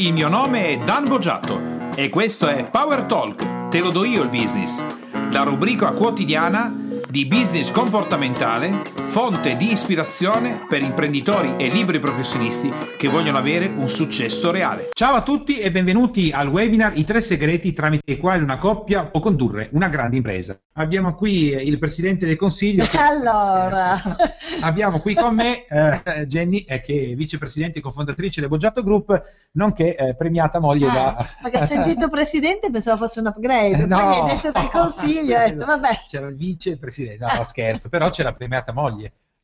[0.00, 1.60] Il mio nome è Dan Boggiato
[1.94, 4.82] e questo è Power Talk, te lo do io il business,
[5.30, 6.74] la rubrica quotidiana
[7.06, 13.88] di business comportamentale, fonte di ispirazione per imprenditori e libri professionisti che vogliono avere un
[13.88, 14.90] successo reale.
[14.92, 19.06] Ciao a tutti e benvenuti al webinar I tre segreti tramite i quali una coppia
[19.06, 20.56] può condurre una grande impresa.
[20.74, 22.84] Abbiamo qui il Presidente del Consiglio.
[22.84, 22.98] Che...
[23.10, 24.00] Allora,
[24.60, 29.20] abbiamo qui con me eh, Jenny, eh, che è vicepresidente e cofondatrice del Boggiato Group,
[29.52, 31.26] nonché eh, premiata moglie ah, da...
[31.42, 35.34] Perché ho sentito Presidente e pensavo fosse un upgrade, No, poi hai detto del Consiglio,
[35.36, 36.04] ho detto vabbè.
[36.06, 38.99] C'era il vicepresidente, no, scherzo, però c'è la premiata moglie.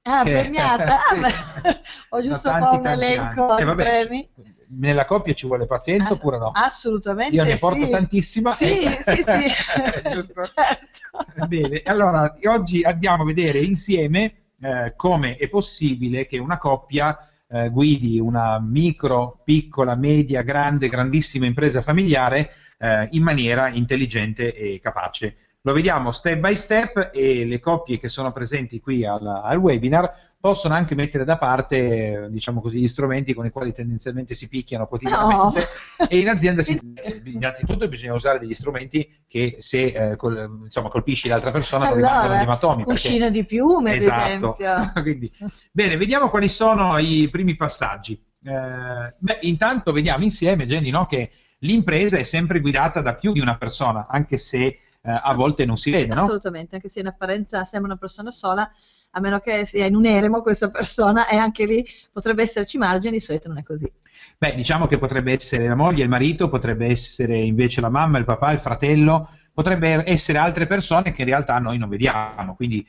[0.09, 0.95] Ah, che- premiata.
[0.97, 1.21] Ah, Sì.
[1.21, 4.29] beh, ho giusto Da qua tanti, un tanti elenco Eh, vabbè, premi.
[4.69, 6.51] nella coppia ci vuole pazienza Ah, oppure no?
[6.55, 7.91] Assolutamente Io ne porto sì.
[7.91, 8.53] tantissima.
[8.53, 8.91] Sì, eh.
[9.05, 10.09] sì, sì.
[10.11, 10.43] Giusto?
[10.43, 11.47] certo.
[11.49, 17.17] Bene, allora oggi andiamo a vedere insieme eh, come è possibile che una coppia
[17.49, 24.79] eh, guidi una micro, piccola, media, grande, grandissima impresa familiare eh, in maniera intelligente e
[24.81, 25.37] capace.
[25.67, 30.09] Lo vediamo step by step e le coppie che sono presenti qui al, al webinar
[30.39, 34.87] possono anche mettere da parte, diciamo così, gli strumenti con i quali tendenzialmente si picchiano
[34.87, 35.67] quotidianamente
[36.09, 40.89] e in azienda si, eh, innanzitutto bisogna usare degli strumenti che se eh, col- insomma,
[40.89, 42.85] colpisci l'altra persona Allora, rimangono gli ematomi.
[42.85, 44.57] perché- Cuscino di piume, Esatto.
[45.03, 45.33] Quindi,
[45.73, 48.13] bene, vediamo quali sono i primi passaggi.
[48.41, 53.41] Eh, beh, intanto vediamo insieme, Jenny, no, che l'impresa è sempre guidata da più di
[53.41, 54.79] una persona, anche se
[55.13, 56.23] a volte non si vede, no?
[56.23, 58.71] Assolutamente, anche se in apparenza sembra una persona sola,
[59.11, 63.13] a meno che sia in un eremo questa persona, e anche lì potrebbe esserci margine,
[63.13, 63.91] di solito non è così.
[64.39, 68.25] Beh, diciamo che potrebbe essere la moglie, il marito, potrebbe essere invece la mamma, il
[68.25, 72.55] papà, il fratello, potrebbe essere altre persone che in realtà noi non vediamo.
[72.55, 72.87] Quindi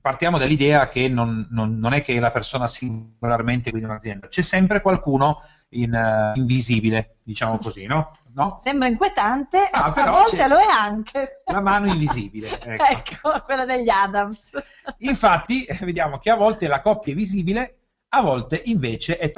[0.00, 4.80] partiamo dall'idea che non, non- non è che la persona singolarmente guida un'azienda, c'è sempre
[4.80, 8.16] qualcuno in, eh, invisibile, diciamo così, no?
[8.36, 8.58] No?
[8.58, 11.42] Sembra inquietante, Ah, a volte c'è- lo è anche.
[11.46, 12.48] La mano invisibile.
[12.60, 12.84] Ecco.
[12.84, 14.50] ecco, quella degli Adams.
[14.98, 17.78] Infatti, eh, vediamo che a volte la coppia è visibile,
[18.10, 19.32] a volte invece è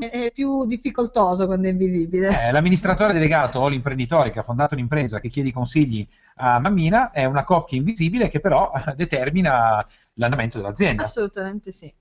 [0.00, 2.48] è più difficoltoso quando è invisibile.
[2.48, 6.06] Eh, l'amministratore delegato o l'imprenditore che ha fondato un'impresa che chiede consigli
[6.36, 9.84] a mammina è una coppia invisibile che però determina
[10.14, 11.04] l'andamento dell'azienda.
[11.04, 11.92] Assolutamente sì.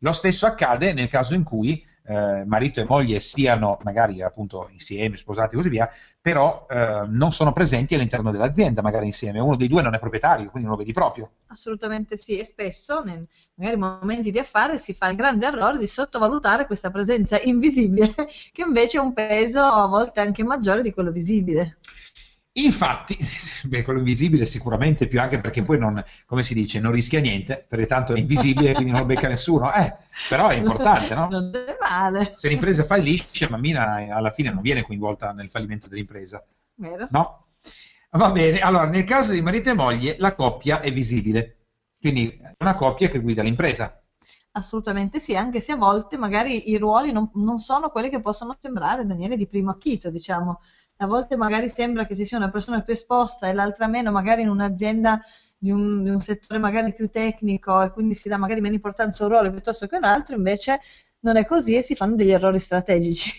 [0.00, 5.16] Lo stesso accade nel caso in cui eh, marito e moglie siano magari appunto insieme,
[5.16, 5.88] sposati e così via,
[6.20, 9.40] però eh, non sono presenti all'interno dell'azienda, magari insieme.
[9.40, 11.30] Uno dei due non è proprietario, quindi non lo vedi proprio.
[11.48, 15.86] Assolutamente sì, e spesso, nei magari momenti di affare, si fa il grande errore di
[15.86, 18.14] sottovalutare questa presenza invisibile,
[18.52, 21.78] che invece ha un peso a volte anche maggiore di quello visibile.
[22.58, 23.18] Infatti,
[23.64, 27.64] beh, quello invisibile sicuramente più anche perché poi non, come si dice, non rischia niente,
[27.68, 29.94] perché tanto è invisibile quindi non lo becca nessuno, eh,
[30.28, 31.28] però è importante, no?
[31.28, 35.88] Non è male, Se l'impresa fallisce, mammina eh, alla fine non viene coinvolta nel fallimento
[35.88, 36.42] dell'impresa,
[36.76, 37.08] vero?
[37.10, 37.44] no?
[38.10, 41.66] Va bene, allora nel caso di marito e moglie la coppia è visibile,
[42.00, 44.00] quindi è una coppia che guida l'impresa.
[44.52, 48.56] Assolutamente sì, anche se a volte magari i ruoli non, non sono quelli che possono
[48.58, 50.60] sembrare, Daniele, di primo acchito, diciamo.
[50.98, 54.42] A volte magari sembra che ci sia una persona più esposta e l'altra meno, magari
[54.42, 55.20] in un'azienda
[55.58, 59.22] di un, di un settore magari più tecnico e quindi si dà magari meno importanza
[59.22, 60.80] a un ruolo piuttosto che un altro, invece
[61.20, 63.30] non è così e si fanno degli errori strategici.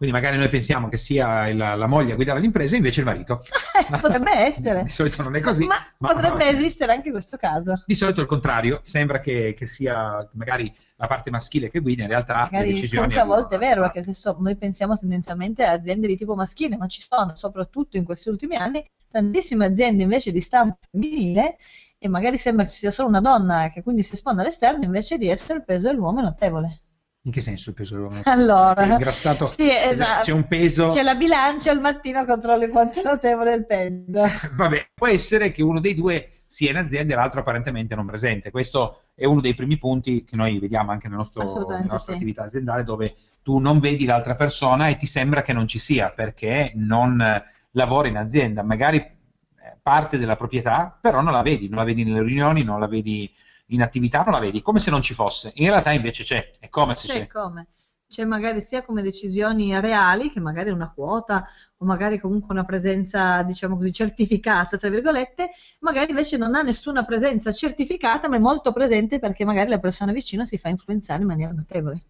[0.00, 3.42] Quindi magari noi pensiamo che sia il- la moglie a guidare l'impresa, invece il marito.
[4.00, 4.82] Potrebbe essere.
[4.82, 5.66] Di solito non è così.
[5.66, 7.82] Ma, ma- potrebbe esistere anche questo caso.
[7.84, 12.08] Di solito il contrario, sembra che, che sia magari la parte maschile che guida, in
[12.08, 15.64] realtà le Magari decisioni comunque a volte è vero, perché se so- noi pensiamo tendenzialmente
[15.64, 20.02] a aziende di tipo maschile, ma ci sono, soprattutto in questi ultimi anni, tantissime aziende
[20.02, 21.58] invece di stampo femminile
[21.98, 25.18] e magari sembra che ci sia solo una donna che quindi si espone all'esterno, invece
[25.18, 26.80] dietro il peso dell'uomo è notevole.
[27.22, 28.22] In che senso il peso dell'uomo?
[28.24, 29.46] Allora, È ingrassato?
[29.46, 30.24] sì, esatto.
[30.24, 30.90] C'è un peso?
[30.90, 34.24] C'è la bilancia, al mattino controlli quanto è notevole il peso.
[34.56, 38.50] Vabbè, può essere che uno dei due sia in azienda e l'altro apparentemente non presente.
[38.50, 42.18] Questo è uno dei primi punti che noi vediamo anche nel nostro- nella nostra sì.
[42.18, 46.10] attività aziendale, dove tu non vedi l'altra persona e ti sembra che non ci sia
[46.10, 48.62] perché non eh, lavora in azienda.
[48.62, 52.80] Magari eh, parte della proprietà, però non la vedi, non la vedi nelle riunioni, non
[52.80, 53.30] la vedi
[53.70, 55.50] in attività, non la vedi, come se non ci fosse.
[55.56, 57.26] In realtà invece c'è, è come se C'è c'è.
[57.26, 57.68] come?
[58.06, 61.46] C'è magari sia come decisioni reali, che magari una quota,
[61.78, 65.50] o magari comunque una presenza, diciamo così, certificata, tra virgolette,
[65.80, 70.12] magari invece non ha nessuna presenza certificata, ma è molto presente perché magari la persona
[70.12, 72.02] vicino si fa influenzare in maniera notevole.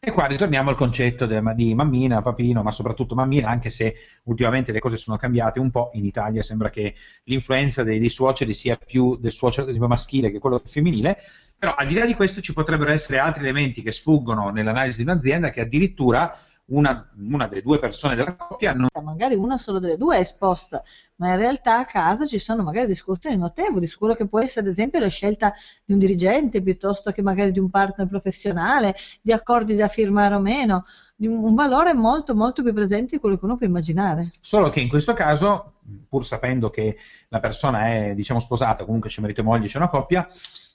[0.00, 3.96] E qua ritorniamo al concetto di mammina, papino, ma soprattutto mammina, anche se
[4.26, 5.90] ultimamente le cose sono cambiate un po'.
[5.94, 10.62] In Italia sembra che l'influenza dei, dei suoceri sia più del suocero maschile che quello
[10.64, 11.18] femminile,
[11.58, 15.10] però al di là di questo ci potrebbero essere altri elementi che sfuggono nell'analisi di
[15.10, 16.32] un'azienda che addirittura
[16.68, 18.88] una, una, delle due persone della coppia non...
[19.02, 20.82] magari una solo delle due è esposta,
[21.16, 24.66] ma in realtà a casa ci sono magari discussioni notevoli su quello che può essere
[24.66, 25.54] ad esempio la scelta
[25.84, 30.40] di un dirigente piuttosto che magari di un partner professionale, di accordi da firmare o
[30.40, 30.84] meno,
[31.16, 34.30] un valore molto molto più presente di quello che uno può immaginare.
[34.40, 35.74] Solo che in questo caso,
[36.08, 36.96] pur sapendo che
[37.28, 40.28] la persona è diciamo sposata, comunque c'è marito e moglie, c'è una coppia,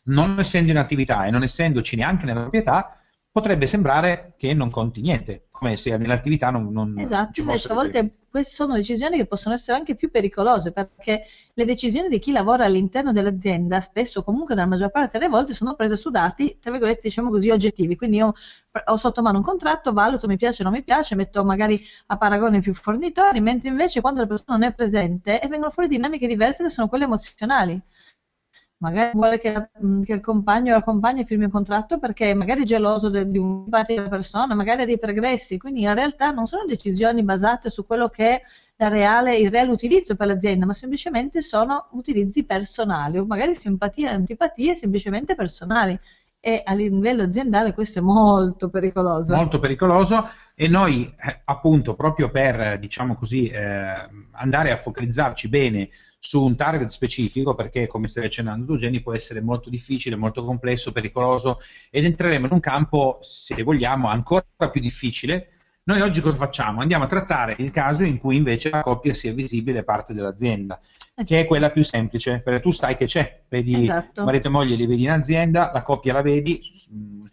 [0.06, 2.98] non essendo in attività e non essendoci neanche nella proprietà,
[3.34, 7.56] potrebbe sembrare che non conti niente, come se nell'attività non, non esatto, ci fosse...
[7.56, 12.10] Esatto, a volte queste sono decisioni che possono essere anche più pericolose, perché le decisioni
[12.10, 16.12] di chi lavora all'interno dell'azienda, spesso comunque nella maggior parte delle volte, sono prese su
[16.12, 17.96] dati, tra virgolette, diciamo così, oggettivi.
[17.96, 18.34] Quindi io
[18.86, 22.18] ho sotto mano un contratto, valuto, mi piace o non mi piace, metto magari a
[22.18, 26.64] paragone più fornitori, mentre invece quando la persona non è presente vengono fuori dinamiche diverse
[26.64, 27.82] che sono quelle emozionali
[28.84, 29.70] magari vuole che,
[30.06, 33.38] che, il compagno o la compagna firmi un contratto perché magari è geloso de, di
[33.38, 37.70] un parte della persona, magari ha dei pregressi, quindi in realtà non sono decisioni basate
[37.70, 38.42] su quello che
[38.76, 44.10] è reale, il reale utilizzo per l'azienda, ma semplicemente sono utilizzi personali o magari simpatie
[44.10, 45.98] e antipatie semplicemente personali
[46.46, 49.34] e a livello aziendale questo è molto pericoloso.
[49.34, 55.88] Molto pericoloso e noi eh, appunto proprio per diciamo così eh, andare a focalizzarci bene
[56.20, 60.44] su un target specifico perché come stai accennando tu Jenny può essere molto difficile, molto
[60.44, 61.60] complesso, pericoloso
[61.90, 65.48] ed entreremo in un campo se vogliamo ancora più difficile
[65.86, 66.80] noi oggi cosa facciamo?
[66.80, 71.28] Andiamo a trattare il caso in cui invece la coppia sia visibile parte dell'azienda, esatto.
[71.28, 74.24] che è quella più semplice, perché tu sai che c'è, vedi esatto.
[74.24, 76.58] marito e moglie li vedi in azienda, la coppia la vedi,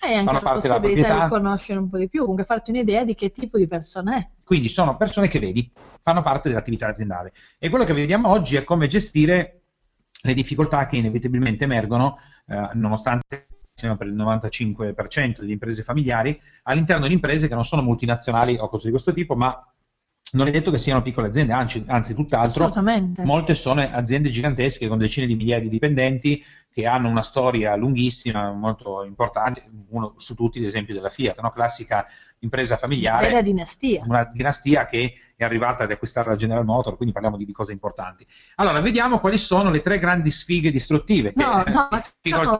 [0.01, 1.23] Hai anche fanno parte della proprietà.
[1.23, 4.29] di conoscere un po' di più, comunque farti un'idea di che tipo di persona è.
[4.45, 5.71] Quindi sono persone che vedi,
[6.03, 7.33] fanno parte dell'attività aziendale.
[7.57, 9.61] E quello che vediamo oggi è come gestire
[10.23, 12.19] le difficoltà che inevitabilmente emergono,
[12.49, 13.47] eh, nonostante
[13.81, 18.69] siamo per il 95% delle imprese familiari, all'interno di imprese che non sono multinazionali o
[18.69, 19.65] cose di questo tipo, ma
[20.33, 22.71] non è detto che siano piccole aziende, anzi, anzi tutt'altro,
[23.25, 28.53] molte sono aziende gigantesche con decine di migliaia di dipendenti che hanno una storia lunghissima,
[28.53, 31.51] molto importante, uno su tutti l'esempio della Fiat, no?
[31.51, 32.07] classica
[32.41, 33.29] impresa familiare.
[33.29, 34.05] Una dinastia.
[34.07, 37.73] Una dinastia che è arrivata ad acquistare la General Motors, quindi parliamo di, di, cose
[37.73, 38.25] importanti.
[38.57, 41.33] Allora, vediamo quali sono le tre grandi sfighe distruttive.
[41.41, 41.63] No,
[42.21, 42.59] che, no, no,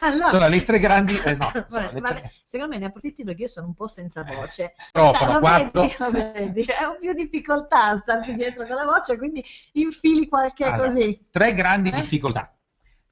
[0.00, 1.14] allora, sono le tre grandi...
[1.24, 2.32] Eh, no, vabbè, vabbè, tre...
[2.44, 4.74] Secondo me ne approfitti perché io sono un po' senza voce.
[4.94, 5.82] Microfono, quattro.
[6.10, 10.86] Vedi, vedi, ho più difficoltà a starti dietro con la voce, quindi infili qualche allora,
[10.86, 11.26] così.
[11.30, 11.92] Tre grandi eh?
[11.92, 12.54] difficoltà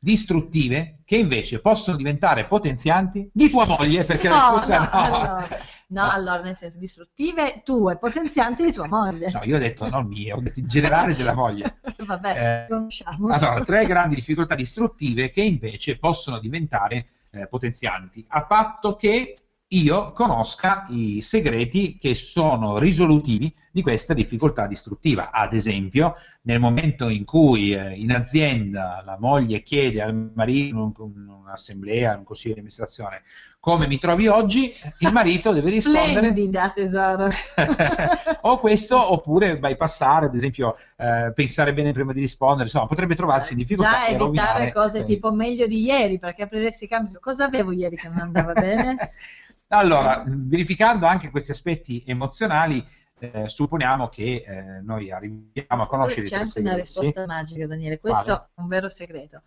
[0.04, 4.90] distruttive che invece possono diventare potenzianti di tua moglie perché no, la cosa no, no.
[4.90, 5.48] Allora,
[5.86, 9.30] no, allora nel senso distruttive tue, potenzianti di tua moglie.
[9.30, 11.78] No, io ho detto non mie, ho detto in generale della moglie.
[12.04, 13.28] Vabbè, eh, conosciamo.
[13.28, 19.34] Allora, tre grandi difficoltà distruttive che invece possono diventare eh, potenzianti, a patto che
[19.72, 25.30] io conosca i segreti che sono risolutivi di questa difficoltà distruttiva.
[25.30, 31.26] Ad esempio, nel momento in cui eh, in azienda la moglie chiede al marito in
[31.26, 33.22] un'assemblea, in un consiglio di amministrazione,
[33.58, 36.28] come mi trovi oggi, il marito deve rispondere...
[36.28, 37.30] Splendida, tesoro!
[38.42, 43.52] o questo, oppure bypassare, ad esempio, eh, pensare bene prima di rispondere, insomma, potrebbe trovarsi
[43.52, 43.90] in difficoltà.
[43.90, 47.20] Già evitare cose eh, tipo meglio di ieri, perché apriresti cambio.
[47.20, 49.12] Cosa avevo ieri che non andava bene?
[49.72, 52.84] Allora, verificando anche questi aspetti emozionali,
[53.18, 57.98] eh, supponiamo che eh, noi arriviamo a conoscere C'è anche una risposta magica, Daniele.
[57.98, 58.48] Questo vale.
[58.54, 59.42] è un vero segreto.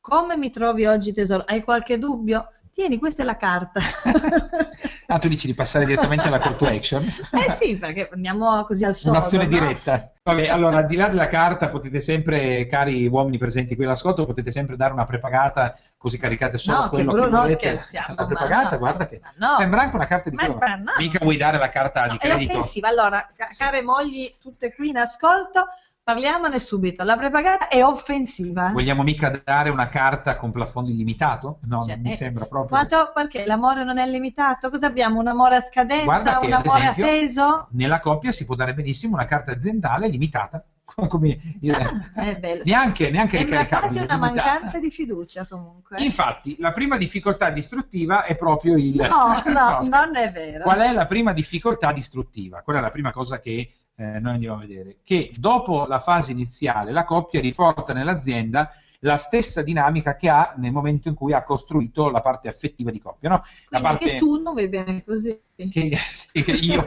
[0.00, 1.44] Come mi trovi oggi, tesoro?
[1.46, 2.48] Hai qualche dubbio?
[2.72, 3.80] Tieni, questa è la carta.
[5.08, 7.02] ah, tu dici di passare direttamente alla call to action?
[7.04, 9.18] eh sì, perché andiamo così al solito.
[9.18, 9.50] Un'azione no?
[9.50, 10.12] diretta.
[10.22, 14.52] Vabbè, allora, al di là della carta, potete sempre, cari uomini presenti qui all'ascolto, potete
[14.52, 17.54] sempre dare una prepagata, così caricate solo no, quello che, che volete.
[17.54, 18.14] scherziamo.
[18.16, 18.78] La prepagata, no.
[18.78, 19.52] guarda che no.
[19.54, 20.92] sembra anche una carta di ma, ma no.
[20.98, 22.52] Mica vuoi dare la carta di credito.
[22.52, 22.88] È offensiva.
[22.88, 25.66] Allora, care mogli, tutte qui in ascolto,
[26.10, 28.70] Parliamone subito, la prepagata è offensiva.
[28.70, 31.60] Vogliamo mica dare una carta con plafond illimitato?
[31.66, 32.76] No, cioè, non mi eh, sembra proprio.
[32.76, 34.70] Quanto, perché l'amore non è limitato?
[34.70, 35.20] Cosa abbiamo?
[35.20, 36.38] Un amore a scadenza?
[36.40, 37.68] Che, un amore esempio, a peso?
[37.70, 40.64] Nella coppia si può dare benissimo una carta aziendale limitata.
[41.08, 41.70] Come il,
[42.16, 46.02] eh, neanche, neanche Sembra quasi una mancanza di fiducia comunque.
[46.02, 48.96] Infatti, la prima difficoltà distruttiva è proprio il...
[48.96, 50.64] No, no, no non è vero.
[50.64, 52.62] Qual è la prima difficoltà distruttiva?
[52.62, 56.32] Qual è la prima cosa che eh, noi andiamo a vedere, che dopo la fase
[56.32, 61.42] iniziale la coppia riporta nell'azienda la stessa dinamica che ha nel momento in cui ha
[61.42, 63.28] costruito la parte affettiva di coppia.
[63.28, 63.42] No?
[63.68, 64.10] La parte...
[64.10, 65.38] che tu non vai bene così.
[65.68, 65.90] Che,
[66.42, 66.84] che io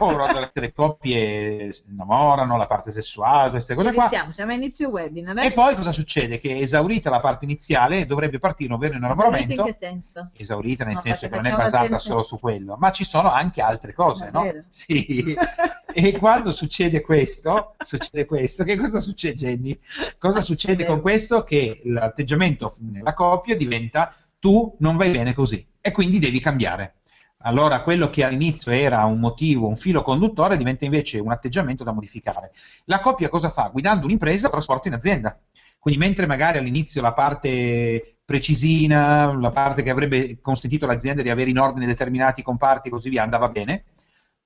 [0.52, 4.08] le coppie si innamorano, la parte sessuale, queste cose qua.
[4.08, 5.38] Siamo, siamo a inizio webinar.
[5.38, 5.46] Eh?
[5.46, 6.38] E poi cosa succede?
[6.38, 9.52] Che esaurita la parte iniziale dovrebbe partire un vero innamoramento.
[9.52, 10.30] Esaurita in che senso?
[10.34, 11.98] Esaurita nel no, senso che non è basata attenzione.
[12.00, 14.52] solo su quello, ma ci sono anche altre cose, no?
[14.68, 15.36] Sì.
[15.92, 19.78] e quando succede questo, succede questo, che cosa succede Jenny?
[20.18, 21.44] Cosa succede con questo?
[21.44, 26.96] Che l'atteggiamento nella coppia diventa tu non vai bene così e quindi devi cambiare.
[27.46, 31.92] Allora quello che all'inizio era un motivo, un filo conduttore, diventa invece un atteggiamento da
[31.92, 32.52] modificare.
[32.86, 33.68] La coppia cosa fa?
[33.70, 35.38] Guidando un'impresa trasporta in azienda.
[35.78, 41.50] Quindi mentre magari all'inizio la parte precisina, la parte che avrebbe consentito all'azienda di avere
[41.50, 43.84] in ordine determinati comparti e così via, andava bene,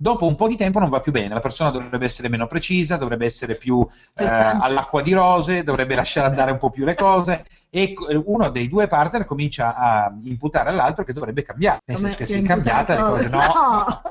[0.01, 2.97] dopo un po' di tempo non va più bene, la persona dovrebbe essere meno precisa,
[2.97, 7.45] dovrebbe essere più eh, all'acqua di rose, dovrebbe lasciare andare un po' più le cose
[7.69, 12.27] e uno dei due partner comincia a imputare all'altro che dovrebbe cambiare, nel senso che
[12.27, 13.39] si è cambiata le cose, no.
[13.39, 14.03] no.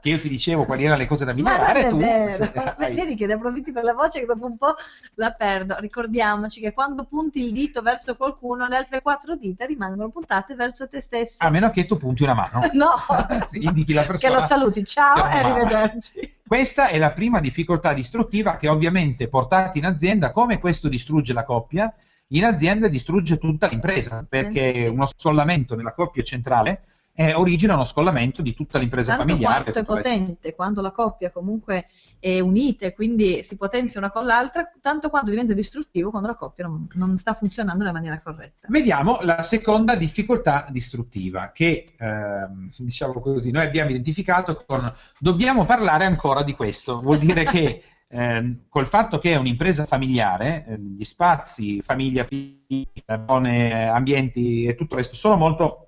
[0.00, 2.94] Che io ti dicevo quali erano le cose da migliorare, tu hai...
[2.94, 4.74] vedi che ne approfitti per la voce che dopo un po'
[5.14, 5.76] la perdo.
[5.78, 10.88] Ricordiamoci che quando punti il dito verso qualcuno, le altre quattro dita rimangono puntate verso
[10.88, 11.44] te stesso.
[11.44, 12.62] A meno che tu punti una mano.
[12.74, 12.94] no,
[13.52, 14.34] indichi la persona.
[14.34, 16.34] Che lo saluti, ciao e arrivederci.
[16.46, 21.44] Questa è la prima difficoltà distruttiva che ovviamente portata in azienda, come questo distrugge la
[21.44, 21.92] coppia,
[22.28, 26.82] in azienda distrugge tutta l'impresa, perché uno scollamento nella coppia centrale
[27.16, 29.62] eh, origina uno scollamento di tutta l'impresa Tanto familiare.
[29.72, 31.86] Quanto è potente, quando la coppia comunque
[32.20, 36.34] è unita e quindi si potenzia una con l'altra, tanto quanto diventa distruttivo quando la
[36.34, 38.66] coppia non, non sta funzionando nella maniera corretta.
[38.68, 46.04] Vediamo la seconda difficoltà distruttiva che, ehm, diciamo così, noi abbiamo identificato con dobbiamo parlare
[46.04, 51.04] ancora di questo, vuol dire che eh, col fatto che è un'impresa familiare, eh, gli
[51.04, 55.85] spazi, famiglia, figli, ambienti e tutto il resto sono molto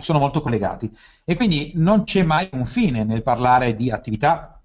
[0.00, 0.90] sono molto collegati.
[1.24, 4.60] E quindi non c'è mai un fine nel parlare di attività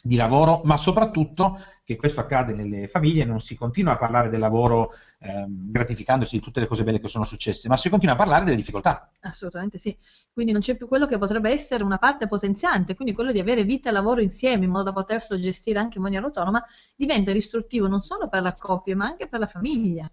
[0.00, 4.38] di lavoro, ma soprattutto che questo accade nelle famiglie, non si continua a parlare del
[4.38, 8.18] lavoro ehm, gratificandosi di tutte le cose belle che sono successe, ma si continua a
[8.18, 9.10] parlare delle difficoltà.
[9.20, 9.96] Assolutamente sì,
[10.32, 13.64] quindi non c'è più quello che potrebbe essere una parte potenziante, quindi quello di avere
[13.64, 17.88] vita e lavoro insieme in modo da poterselo gestire anche in maniera autonoma, diventa distruttivo
[17.88, 20.08] non solo per la coppia, ma anche per la famiglia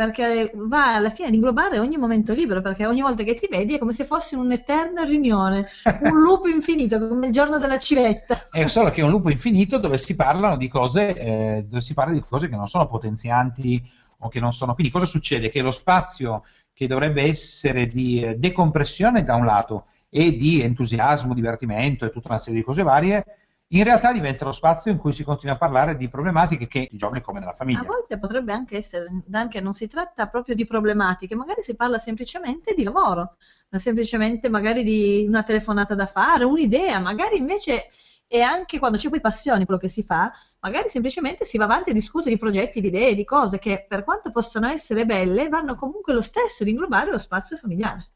[0.00, 3.74] perché va alla fine ad inglobare ogni momento libero, perché ogni volta che ti vedi
[3.74, 5.66] è come se fossi un'eterna riunione,
[6.04, 8.48] un loop infinito, come il giorno della civetta.
[8.50, 11.92] È solo che è un loop infinito dove si parlano di cose, eh, dove si
[11.92, 13.82] parla di cose che non sono potenzianti
[14.20, 14.72] o che non sono.
[14.72, 15.50] Quindi cosa succede?
[15.50, 21.34] Che lo spazio che dovrebbe essere di eh, decompressione da un lato e di entusiasmo,
[21.34, 23.22] divertimento e tutta una serie di cose varie,
[23.72, 26.96] in realtà diventa lo spazio in cui si continua a parlare di problematiche che di
[26.96, 27.80] giorni come nella famiglia.
[27.80, 31.98] A volte potrebbe anche essere, anche non si tratta proprio di problematiche, magari si parla
[31.98, 33.36] semplicemente di lavoro,
[33.70, 37.86] semplicemente magari di una telefonata da fare, un'idea, magari invece
[38.32, 41.90] e anche quando c'è poi passione quello che si fa, magari semplicemente si va avanti
[41.90, 45.74] a discutere di progetti, di idee, di cose che per quanto possano essere belle, vanno
[45.74, 48.10] comunque lo stesso ad inglobare lo spazio familiare.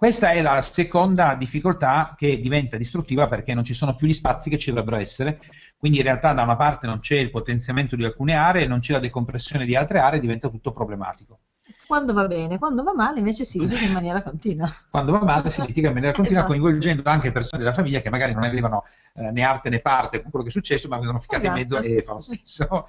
[0.00, 4.48] Questa è la seconda difficoltà che diventa distruttiva perché non ci sono più gli spazi
[4.48, 5.38] che ci dovrebbero essere,
[5.76, 8.94] quindi in realtà da una parte non c'è il potenziamento di alcune aree, non c'è
[8.94, 11.40] la decompressione di altre aree, diventa tutto problematico.
[11.86, 14.74] Quando va bene, quando va male invece si litiga in maniera continua.
[14.88, 16.58] Quando va male si litiga in maniera continua, esatto.
[16.58, 18.84] coinvolgendo anche persone della famiglia che magari non avevano
[19.16, 21.58] eh, né arte né parte con quello che è successo, ma vengono ficcate esatto.
[21.58, 22.88] in mezzo e fa lo stesso.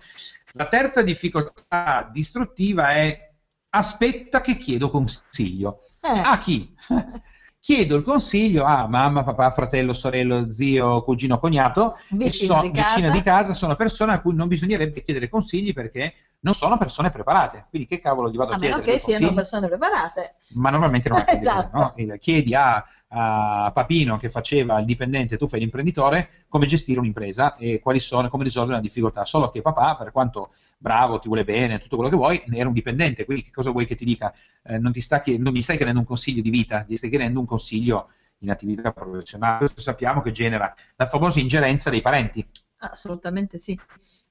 [0.54, 3.34] La terza difficoltà distruttiva è
[3.72, 5.82] aspetta che chiedo consiglio.
[6.02, 6.22] Eh.
[6.24, 6.74] A chi?
[7.62, 13.10] chiedo il consiglio a mamma, papà, fratello, sorello, zio, cugino, cognato, vicino, so, di, casa.
[13.10, 17.68] di casa, sono persone a cui non bisognerebbe chiedere consigli perché non sono persone preparate.
[17.70, 18.82] Quindi che cavolo gli vado a, a chiedere?
[18.82, 20.36] A meno che siano persone preparate.
[20.54, 21.78] Ma normalmente non è esatto.
[21.78, 22.18] no?
[22.18, 27.80] Chiedi a, a, Papino che faceva il dipendente, tu fai l'imprenditore, come gestire un'impresa e
[27.80, 29.24] quali sono, come risolvere una difficoltà.
[29.24, 32.74] Solo che papà, per quanto bravo, ti vuole bene, tutto quello che vuoi, era un
[32.74, 34.34] dipendente, quindi che cosa vuoi che ti dica?
[34.64, 37.40] Eh, non, ti sta, non mi stai chiedendo un consiglio di vita, ti stai chiedendo
[37.40, 39.60] un consiglio in attività professionale.
[39.60, 42.44] Questo sappiamo che genera la famosa ingerenza dei parenti.
[42.78, 43.80] Assolutamente sì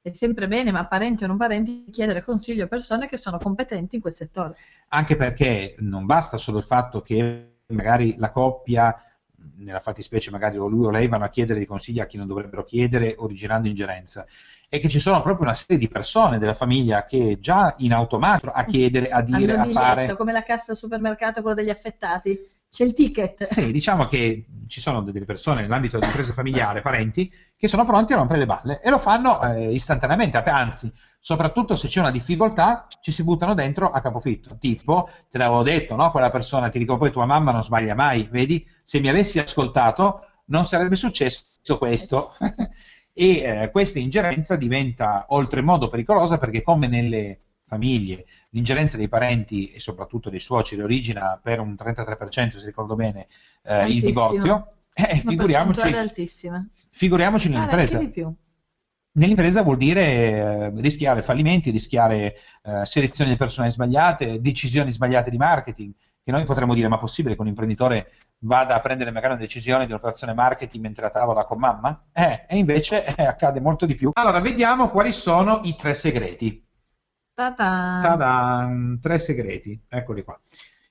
[0.02, 3.96] è sempre bene, ma parenti o non parenti, chiedere consiglio a persone che sono competenti
[3.96, 4.56] in quel settore.
[4.88, 8.96] Anche perché non basta solo il fatto che magari la coppia,
[9.56, 12.26] nella fattispecie magari o lui o lei, vanno a chiedere dei consigli a chi non
[12.26, 14.26] dovrebbero chiedere, originando ingerenza,
[14.68, 18.52] è che ci sono proprio una serie di persone della famiglia che già in automatico
[18.52, 20.16] a chiedere, a dire, a fare...
[20.16, 22.38] come la cassa al supermercato, quello degli affettati
[22.70, 23.42] C'è il ticket.
[23.42, 28.16] Sì, diciamo che ci sono delle persone nell'ambito dell'impresa familiare, parenti, che sono pronti a
[28.16, 33.10] rompere le balle e lo fanno eh, istantaneamente, anzi, soprattutto se c'è una difficoltà, ci
[33.10, 34.56] si buttano dentro a capofitto.
[34.56, 36.12] Tipo, te l'avevo detto, no?
[36.12, 38.64] Quella persona, ti dico poi tua mamma non sbaglia mai, vedi?
[38.84, 42.34] Se mi avessi ascoltato non sarebbe successo questo.
[43.12, 49.78] e eh, questa ingerenza diventa oltremodo pericolosa perché come nelle famiglie, l'ingerenza dei parenti e
[49.78, 53.28] soprattutto dei suoceri origina per un 33%, se ricordo bene,
[53.62, 54.74] eh, il divorzio.
[54.92, 55.80] Eh, figuriamoci,
[56.90, 58.02] figuriamoci nell'impresa.
[59.12, 65.36] Nell'impresa vuol dire eh, rischiare fallimenti, rischiare eh, selezioni di persone sbagliate, decisioni sbagliate di
[65.36, 68.10] marketing, che noi potremmo dire ma possibile che un imprenditore
[68.40, 72.04] vada a prendere magari una decisione di un'operazione marketing mentre a tavola con mamma?
[72.12, 74.10] Eh, e invece eh, accade molto di più.
[74.14, 76.64] Allora, vediamo quali sono i tre segreti.
[77.40, 78.00] Ta-da.
[78.02, 78.70] Ta-da,
[79.00, 80.38] tre segreti, eccoli qua.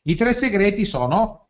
[0.03, 1.49] I tre segreti sono...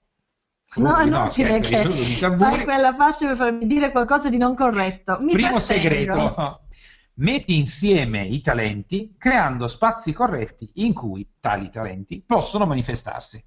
[0.75, 5.17] No, no, scherzo, che fai quella faccia per farmi dire qualcosa di non corretto.
[5.21, 6.67] Mi Primo segreto.
[7.15, 13.43] Metti insieme i talenti creando spazi corretti in cui tali talenti possono manifestarsi.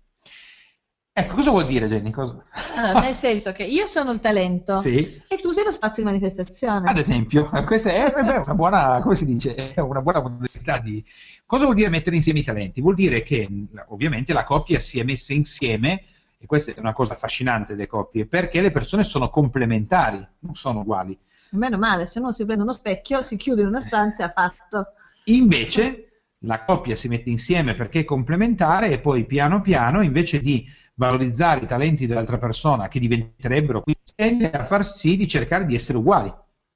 [1.14, 2.10] Ecco, cosa vuol dire Jenny?
[2.10, 2.42] Cosa...
[2.74, 5.22] Allora, nel senso che io sono il talento sì.
[5.28, 6.88] e tu sei lo spazio di manifestazione.
[6.88, 11.04] Ad esempio, questa è, è una buona, come si dice, è una buona modalità di...
[11.44, 12.80] Cosa vuol dire mettere insieme i talenti?
[12.80, 13.46] Vuol dire che
[13.88, 16.04] ovviamente la coppia si è messa insieme,
[16.38, 20.80] e questa è una cosa affascinante delle coppie, perché le persone sono complementari, non sono
[20.80, 21.18] uguali.
[21.50, 24.30] Meno male, se uno si prende uno specchio, si chiude in una stanza e ha
[24.30, 24.86] fatto.
[25.24, 26.11] Invece
[26.42, 31.64] la coppia si mette insieme perché è complementare e poi piano piano invece di valorizzare
[31.64, 35.98] i talenti dell'altra persona che diventerebbero qui tende a far sì di cercare di essere
[35.98, 36.32] uguali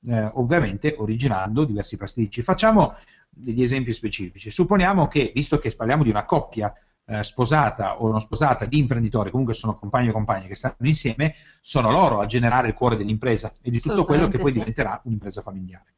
[0.09, 2.95] eh, ovviamente originando diversi pasticci facciamo
[3.29, 6.73] degli esempi specifici supponiamo che visto che parliamo di una coppia
[7.07, 11.35] eh, sposata o non sposata di imprenditori, comunque sono compagni o compagne che stanno insieme,
[11.61, 14.59] sono loro a generare il cuore dell'impresa e di tutto quello che poi sì.
[14.59, 15.95] diventerà un'impresa familiare.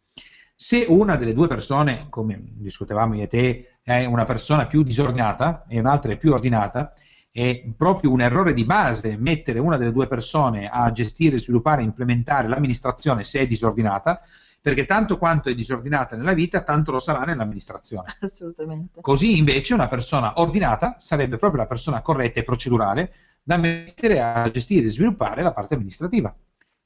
[0.60, 5.64] Se una delle due persone, come discutevamo io e te, è una persona più disordinata
[5.68, 6.92] e un'altra è più ordinata,
[7.30, 12.48] è proprio un errore di base mettere una delle due persone a gestire, sviluppare implementare
[12.48, 14.20] l'amministrazione se è disordinata,
[14.60, 18.08] perché tanto quanto è disordinata nella vita, tanto lo sarà nell'amministrazione.
[18.20, 19.00] Assolutamente.
[19.00, 23.12] Così invece una persona ordinata sarebbe proprio la persona corretta e procedurale
[23.44, 26.34] da mettere a gestire e sviluppare la parte amministrativa.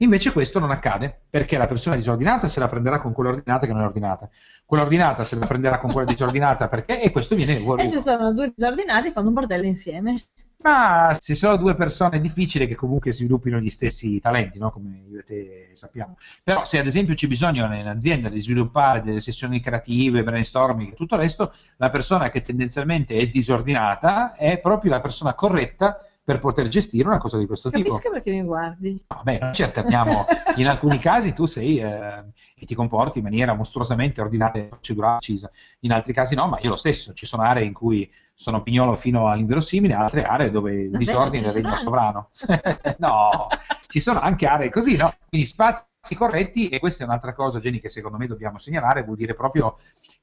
[0.03, 3.73] Invece questo non accade, perché la persona disordinata se la prenderà con quella ordinata che
[3.73, 4.29] non è ordinata,
[4.67, 7.57] quella ordinata se la prenderà con quella disordinata perché, e questo viene...
[7.57, 10.27] E se sono due disordinati fanno un bordello insieme.
[10.63, 14.71] Ma se sono due persone è difficile che comunque sviluppino gli stessi talenti, no?
[14.71, 16.17] come io e te sappiamo.
[16.43, 20.95] Però se ad esempio c'è bisogno in azienda di sviluppare delle sessioni creative, brainstorming e
[20.95, 26.39] tutto il resto, la persona che tendenzialmente è disordinata è proprio la persona corretta per
[26.39, 28.11] poter gestire una cosa di questo Capisco tipo.
[28.11, 29.05] perché mi guardi.
[29.09, 30.25] Vabbè, noi ci alterniamo.
[30.57, 35.17] In alcuni casi tu sei eh, e ti comporti in maniera mostruosamente ordinata e procedurale
[35.17, 35.51] precisa.
[35.81, 37.13] In altri casi no, ma io lo stesso.
[37.13, 41.77] Ci sono aree in cui sono pignolo fino all'inverosimile, altre aree dove il disordine regna
[41.77, 42.31] sovrano.
[42.99, 43.49] no,
[43.89, 45.13] ci sono anche aree così, no?
[45.29, 49.17] Quindi spazi corretti e questa è un'altra cosa, Jenny, che secondo me dobbiamo segnalare, vuol
[49.17, 49.79] dire proprio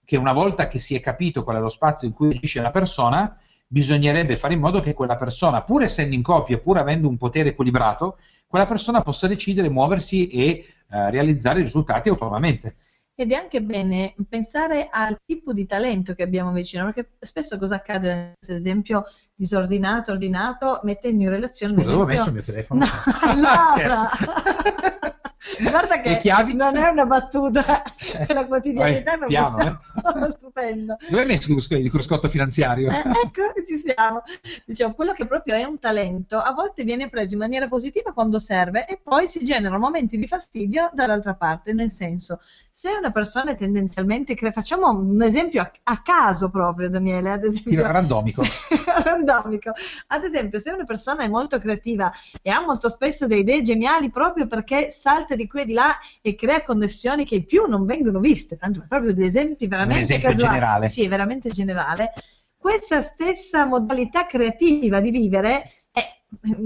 [0.05, 2.71] che una volta che si è capito qual è lo spazio in cui agisce la
[2.71, 3.37] persona,
[3.71, 7.49] bisognerebbe fare in modo che quella persona, pur essendo in coppia, pur avendo un potere
[7.49, 12.75] equilibrato, quella persona possa decidere, muoversi e eh, realizzare i risultati autonomamente.
[13.13, 17.75] Ed è anche bene pensare al tipo di talento che abbiamo vicino, perché spesso cosa
[17.75, 19.03] accade, ad esempio,
[19.35, 21.73] disordinato, ordinato, mettendo in relazione...
[21.73, 22.05] Scusa, esempio...
[22.05, 22.85] dove ho messo il mio telefono?
[23.35, 25.18] No, allora...
[25.59, 26.53] Guarda che chiavi?
[26.53, 27.83] non è una battuta,
[28.27, 29.17] è la quotidianità.
[29.17, 30.31] Vai, piano, eh?
[30.31, 30.97] stupendo.
[31.07, 32.89] Dove hai messo il cruscotto finanziario?
[32.89, 34.23] Eh, ecco, ci siamo.
[34.65, 38.39] Diciamo, quello che proprio è un talento a volte viene preso in maniera positiva quando
[38.39, 43.51] serve e poi si generano momenti di fastidio dall'altra parte, nel senso, se una persona
[43.51, 47.71] è tendenzialmente, cre- facciamo un esempio a, a, caso proprio, Daniele, ad esempio.
[47.71, 48.43] Tira randomico.
[49.03, 49.71] randomico.
[50.07, 54.09] Ad esempio, se una persona è molto creativa e ha molto spesso delle idee geniali
[54.09, 58.19] proprio perché salta di qui e di là e crea connessioni che più non vengono
[58.19, 60.53] viste, tanto proprio degli esempi veramente esempio casuali.
[60.53, 60.89] generale.
[60.89, 62.13] Sì, veramente generale.
[62.57, 65.79] Questa stessa modalità creativa di vivere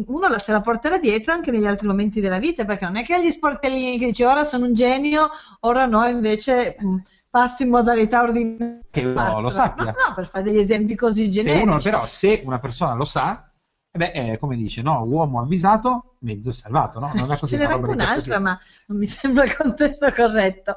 [0.07, 3.03] uno la, se la porterà dietro anche negli altri momenti della vita, perché non è
[3.03, 5.29] che gli sportellini che dice ora sono un genio,
[5.61, 6.97] ora no, invece mh,
[7.29, 8.79] passo in modalità ordinaria.
[8.89, 9.85] Che uno lo sappia.
[9.85, 11.63] No, no, per fare degli esempi così generici.
[11.63, 13.49] Se uno, però, se una persona lo sa,
[13.91, 17.11] beh, eh, come dice, no, uomo avvisato mezzo salvato, no?
[17.13, 20.75] Non è così, Ce n'era anche un'altra, ma non mi sembra il contesto corretto.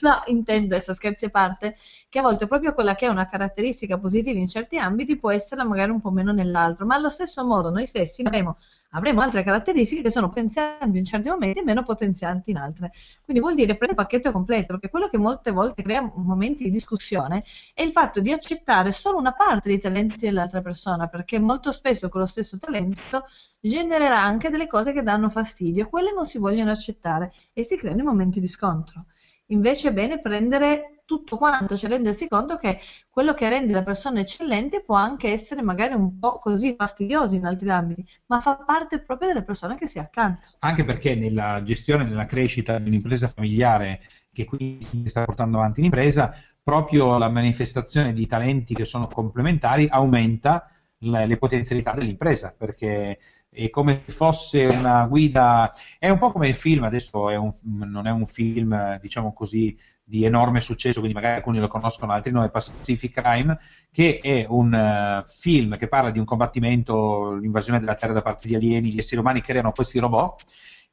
[0.00, 1.76] No, intendo adesso, scherzi a parte,
[2.08, 5.64] che a volte proprio quella che è una caratteristica positiva in certi ambiti può essere
[5.64, 8.58] magari un po' meno nell'altro, ma allo stesso modo noi stessi avremo
[8.92, 12.92] avremo altre caratteristiche che sono potenzianti in certi momenti e meno potenzianti in altre.
[13.22, 16.70] Quindi vuol dire prendere il pacchetto completo, perché quello che molte volte crea momenti di
[16.70, 21.72] discussione è il fatto di accettare solo una parte dei talenti dell'altra persona, perché molto
[21.72, 23.24] spesso con lo stesso talento
[23.60, 28.04] genererà anche delle cose che danno fastidio, quelle non si vogliono accettare e si creano
[28.04, 29.06] momenti di scontro.
[29.46, 34.20] Invece è bene prendere tutto quanto, cioè rendersi conto che quello che rende la persona
[34.20, 39.00] eccellente può anche essere magari un po' così fastidioso in altri ambiti, ma fa parte
[39.00, 40.48] proprio delle persone che si accanto.
[40.58, 45.80] Anche perché nella gestione, nella crescita di un'impresa familiare che qui si sta portando avanti
[45.80, 46.30] l'impresa,
[46.62, 50.68] proprio la manifestazione di talenti che sono complementari aumenta
[50.98, 53.18] le, le potenzialità dell'impresa, perché
[53.50, 57.50] è come se fosse una guida, è un po' come il film, adesso è un,
[57.64, 62.32] non è un film, diciamo così, di enorme successo, quindi magari alcuni lo conoscono, altri
[62.32, 63.58] no, è Pacific Crime,
[63.90, 68.48] che è un uh, film che parla di un combattimento, l'invasione della Terra da parte
[68.48, 70.44] di alieni, gli esseri umani creano questi robot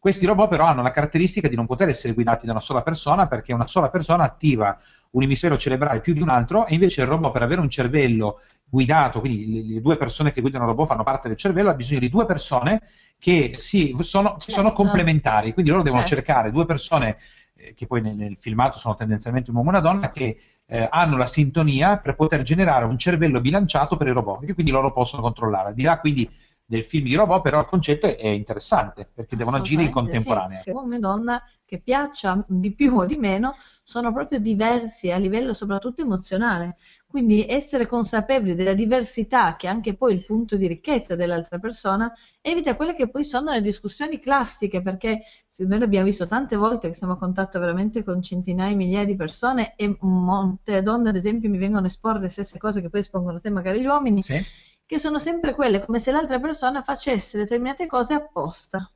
[0.06, 3.26] questi robot però hanno la caratteristica di non poter essere guidati da una sola persona
[3.26, 4.78] perché una sola persona attiva
[5.10, 8.40] un emisfero cerebrale più di un altro e invece il robot per avere un cervello
[8.70, 12.02] guidato, quindi le due persone che guidano il robot fanno parte del cervello, ha bisogno
[12.02, 12.84] di due persone
[13.18, 14.52] che si, sono, certo.
[14.52, 16.24] sono, complementari, quindi loro devono certo.
[16.24, 17.18] cercare due persone
[17.56, 20.38] eh, che poi nel, nel, filmato sono tendenzialmente un uomo e una donna, che
[20.68, 24.72] eh, hanno la sintonia per poter generare un cervello bilanciato per i robot, che quindi
[24.72, 25.70] loro possono controllare.
[25.70, 26.30] Al di là quindi
[26.68, 30.62] del film di robot, però il concetto è interessante perché devono agire in contemporanea.
[30.62, 35.18] Sì, uomo e donna che piaccia di più o di meno sono proprio diversi a
[35.18, 36.76] livello soprattutto emozionale.
[37.06, 42.12] Quindi essere consapevoli della diversità, che è anche poi il punto di ricchezza dell'altra persona,
[42.42, 46.90] evita quelle che poi sono le discussioni classiche, perché se noi l'abbiamo visto tante volte
[46.90, 51.50] che siamo a contatto veramente con centinaia, migliaia di persone e molte donne, ad esempio,
[51.50, 54.22] mi vengono a esporre le stesse cose che poi espongono a te magari gli uomini.
[54.22, 54.44] Sì
[54.86, 58.90] che sono sempre quelle, come se l'altra persona facesse determinate cose apposta,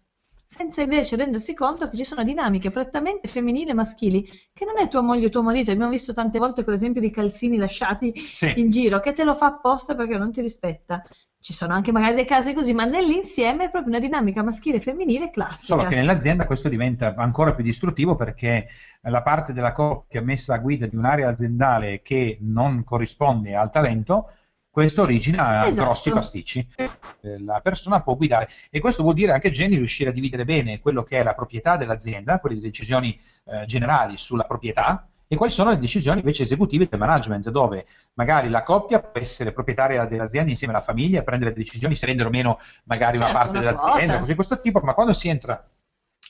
[0.51, 4.87] senza invece rendersi conto che ci sono dinamiche prettamente femminili e maschili, che non è
[4.87, 8.53] tua moglie o tuo marito, abbiamo visto tante volte con l'esempio di calzini lasciati sì.
[8.57, 11.03] in giro, che te lo fa apposta perché non ti rispetta.
[11.41, 14.81] Ci sono anche magari dei casi così, ma nell'insieme è proprio una dinamica maschile e
[14.81, 15.75] femminile classica.
[15.75, 18.67] Solo che nell'azienda questo diventa ancora più distruttivo perché
[19.03, 24.31] la parte della coppia messa a guida di un'area aziendale che non corrisponde al talento
[24.69, 25.85] questo origina esatto.
[25.85, 26.67] grossi pasticci.
[26.75, 30.79] Eh, la persona può guidare e questo vuol dire anche Jenny riuscire a dividere bene
[30.79, 35.69] quello che è la proprietà dell'azienda, quelle decisioni eh, generali sulla proprietà e quali sono
[35.69, 40.73] le decisioni invece esecutive del management, dove magari la coppia può essere proprietaria dell'azienda insieme
[40.73, 44.17] alla famiglia e prendere decisioni se rendere o meno magari certo, una parte una dell'azienda,
[44.17, 45.68] così di questo tipo, ma quando si entra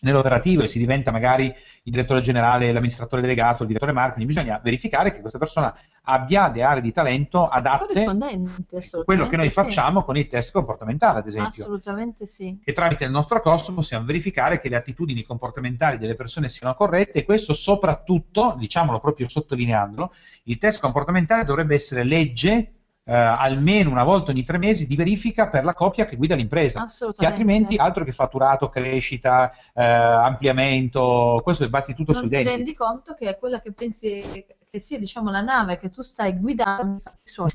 [0.01, 5.11] nell'operativo e si diventa magari il direttore generale, l'amministratore delegato, il direttore marketing, bisogna verificare
[5.11, 10.05] che questa persona abbia le aree di talento adatte a quello che noi facciamo sì.
[10.05, 11.63] con i test comportamentali, ad esempio.
[11.63, 12.57] Assolutamente sì.
[12.63, 17.19] Che tramite il nostro corso possiamo verificare che le attitudini comportamentali delle persone siano corrette
[17.19, 20.11] e questo soprattutto, diciamolo proprio sottolineandolo,
[20.43, 22.73] il test comportamentale dovrebbe essere legge
[23.09, 26.85] eh, almeno una volta ogni tre mesi di verifica per la coppia che guida l'impresa,
[27.17, 32.49] che altrimenti altro che fatturato, crescita, eh, ampliamento, questo è batti tutto non sui denti.
[32.49, 36.03] Ti rendi conto che è quella che pensi che sia diciamo, la nave che tu
[36.03, 37.01] stai guidando.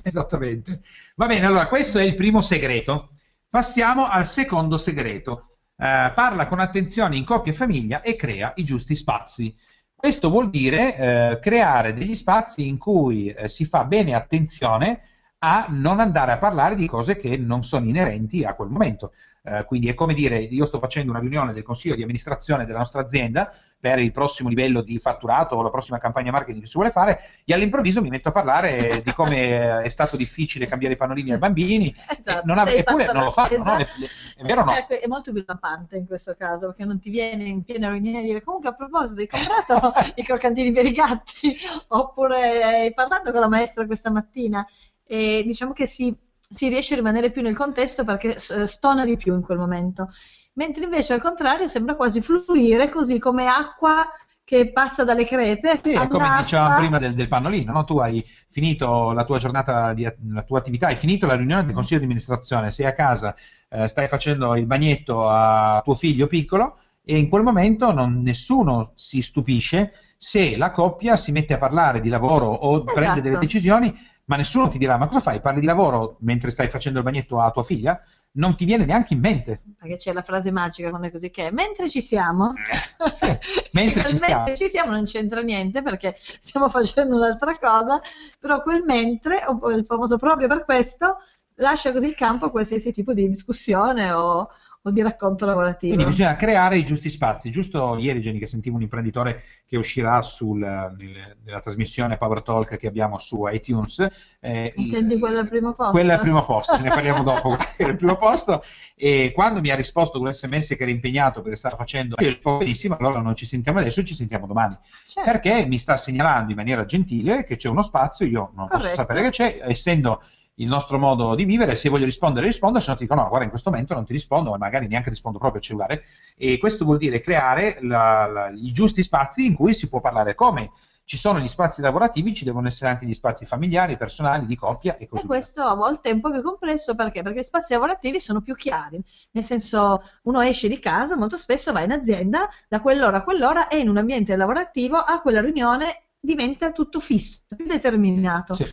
[0.03, 0.81] Esattamente.
[1.15, 3.11] Va bene, allora questo è il primo segreto.
[3.49, 5.51] Passiamo al secondo segreto.
[5.77, 9.57] Eh, parla con attenzione in coppia e famiglia e crea i giusti spazi.
[9.95, 15.03] Questo vuol dire eh, creare degli spazi in cui eh, si fa bene attenzione
[15.47, 19.13] a non andare a parlare di cose che non sono inerenti a quel momento.
[19.43, 22.79] Eh, quindi è come dire, io sto facendo una riunione del consiglio di amministrazione della
[22.79, 26.77] nostra azienda per il prossimo livello di fatturato o la prossima campagna marketing che si
[26.77, 30.97] vuole fare e all'improvviso mi metto a parlare di come è stato difficile cambiare i
[30.97, 33.71] pannolini ai bambini esatto, non ave- eppure non lo fanno, esatto.
[33.71, 33.77] no?
[33.77, 34.75] è, è, vero o no?
[34.75, 38.21] Ecco, è molto più lampante in questo caso perché non ti viene in piena riunione
[38.21, 41.55] a dire comunque a proposito hai comprato i croccantini per i gatti
[41.89, 44.67] oppure hai parlato con la maestra questa mattina
[45.07, 49.17] e diciamo che si, si riesce a rimanere più nel contesto perché eh, stona di
[49.17, 50.09] più in quel momento.
[50.55, 54.07] Mentre invece al contrario sembra quasi fluire così come acqua
[54.45, 55.81] che passa dalle crepe.
[55.83, 57.85] Sì, è come dicevamo prima del, del pannolino, no?
[57.85, 61.75] tu hai finito la tua giornata, di, la tua attività, hai finito la riunione del
[61.75, 63.35] consiglio di amministrazione, sei a casa,
[63.71, 68.93] eh, stai facendo il bagnetto a tuo figlio piccolo e in quel momento non, nessuno
[68.95, 72.93] si stupisce se la coppia si mette a parlare di lavoro o esatto.
[72.93, 73.95] prende delle decisioni
[74.27, 75.41] ma nessuno ti dirà ma cosa fai?
[75.41, 78.01] Parli di lavoro mentre stai facendo il bagnetto a tua figlia?
[78.37, 79.63] non ti viene neanche in mente.
[79.79, 83.39] Perché c'è la frase magica quando è così che è, mentre ci siamo, Eh, sì,
[83.73, 84.55] mentre ci siamo.
[84.55, 88.01] ci siamo non c'entra niente perché stiamo facendo un'altra cosa,
[88.39, 91.19] però quel mentre, o il famoso proprio per questo,
[91.57, 94.51] lascia così il campo a qualsiasi tipo di discussione o
[94.91, 95.95] di racconto lavorativo.
[95.95, 97.51] Quindi bisogna creare i giusti spazi.
[97.51, 102.77] Giusto ieri, Jenny, che sentivo un imprenditore che uscirà sul, nel- nella trasmissione Power Talk
[102.77, 104.07] che abbiamo su iTunes.
[104.41, 105.93] eh, Intendi quella al primo posto?
[105.93, 108.63] Quella al primo posto, ne parliamo dopo, il primo posto.
[108.97, 112.23] E quando mi ha risposto con un sms che era impegnato perché stava facendo, ho
[112.23, 114.77] detto, benissimo, allora non ci sentiamo adesso, ci sentiamo domani.
[115.07, 115.31] Certo.
[115.31, 118.95] Perché mi sta segnalando in maniera gentile che c'è uno spazio, io non posso Corretto.
[118.97, 120.23] sapere che c'è, essendo
[120.57, 123.45] il nostro modo di vivere, se voglio rispondere rispondo, se no ti dico no, guarda
[123.45, 126.05] in questo momento non ti rispondo, magari neanche rispondo proprio al cellulare
[126.37, 130.35] e questo vuol dire creare la- la- i giusti spazi in cui si può parlare
[130.35, 130.71] come
[131.05, 134.97] ci sono gli spazi lavorativi, ci devono essere anche gli spazi familiari, personali, di coppia
[134.97, 135.37] e E così via.
[135.37, 137.23] questo a volte è un po' più complesso perché?
[137.23, 141.73] Perché gli spazi lavorativi sono più chiari, nel senso uno esce di casa, molto spesso
[141.73, 146.05] va in azienda da quell'ora a quell'ora e in un ambiente lavorativo a quella riunione
[146.21, 148.55] diventa tutto fisso, più determinato.
[148.55, 148.67] Sì.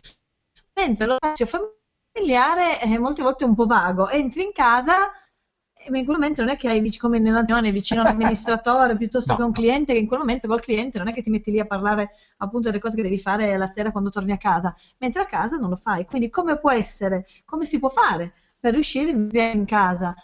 [0.74, 5.10] Mentre lo spazio familiare è molte volte un po' vago, entri in casa
[5.74, 8.96] e in quel momento non è che hai come nella riunione vicino a un amministratore
[8.96, 11.30] piuttosto No, che un cliente, che in quel momento col cliente non è che ti
[11.30, 14.36] metti lì a parlare appunto delle cose che devi fare la sera quando torni a
[14.38, 16.04] casa, mentre a casa non lo fai.
[16.06, 20.14] Quindi come può essere, come si può fare per riuscire a vivere in casa?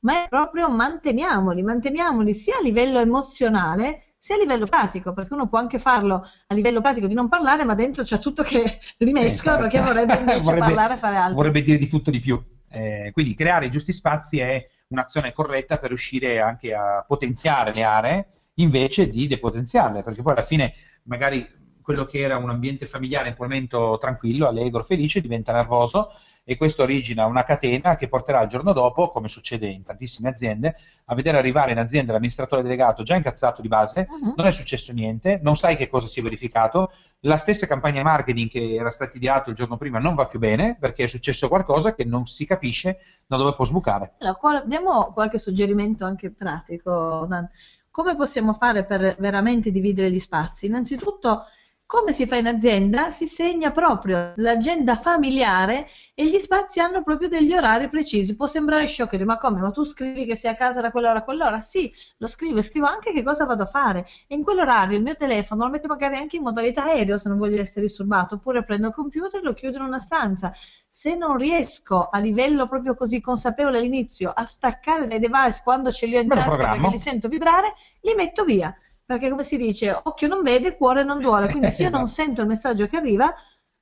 [0.00, 5.48] Ma è proprio manteniamoli, manteniamoli sia a livello emozionale sia a livello pratico, perché uno
[5.48, 9.56] può anche farlo a livello pratico di non parlare, ma dentro c'è tutto che rimescola
[9.56, 11.36] Sì, perché vorrebbe invece Vorrebbe- parlare e fare altro.
[11.36, 12.42] Vorrebbe dire di tutto di più.
[12.70, 17.82] Eh, quindi creare i giusti spazi è un'azione corretta per riuscire anche a potenziare le
[17.82, 20.72] aree invece di depotenziarle, perché poi alla fine
[21.04, 26.10] magari quello che era un ambiente familiare in quel momento tranquillo, allegro, felice, diventa nervoso
[26.50, 30.74] e questo origina una catena che porterà il giorno dopo, come succede in tantissime aziende,
[31.04, 34.32] a vedere arrivare in azienda l'amministratore delegato già incazzato di base, Mhm.
[34.34, 38.48] non è successo niente, non sai che cosa si è verificato, la stessa campagna marketing
[38.48, 41.94] che era stata ideata il giorno prima non va più bene perché è successo qualcosa
[41.94, 44.14] che non si capisce da dove può sbucare.
[44.20, 47.46] Allora, diamo qualche suggerimento anche pratico, Dan.
[47.90, 50.64] Come possiamo fare per veramente dividere gli spazi?
[50.66, 51.42] Innanzitutto,
[51.88, 53.08] come si fa in azienda?
[53.08, 58.36] Si segna proprio l'agenda familiare e gli spazi hanno proprio degli orari precisi.
[58.36, 59.62] Può sembrare sciocco, dire, ma come?
[59.62, 61.62] Ma tu scrivi che sei a casa da quell'ora a quell'ora?
[61.62, 64.06] Sì, lo scrivo e scrivo anche che cosa vado a fare.
[64.26, 67.38] E in quell'orario il mio telefono lo metto magari anche in modalità aereo se non
[67.38, 70.52] voglio essere disturbato, oppure prendo il computer e lo chiudo in una stanza
[70.90, 76.06] se non riesco a livello proprio così consapevole all'inizio a staccare dai device quando ce
[76.06, 78.74] li ho in tasca perché li sento vibrare, li metto via.
[79.08, 81.48] Perché come si dice, occhio non vede, cuore non duole.
[81.50, 82.22] Quindi se io non Esatto.
[82.22, 83.34] sento il messaggio che arriva,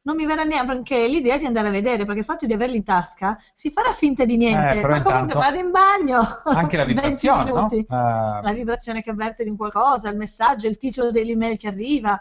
[0.03, 2.85] non mi verrà neanche l'idea di andare a vedere, perché il fatto di averli in
[2.85, 4.79] tasca si farà finta di niente.
[4.79, 6.21] Eh, ma comunque vado in bagno.
[6.45, 7.69] Anche la 20 vibrazione, no?
[7.69, 12.17] Eh, La vibrazione che avverte di qualcosa, il messaggio, il titolo dell'email che arriva.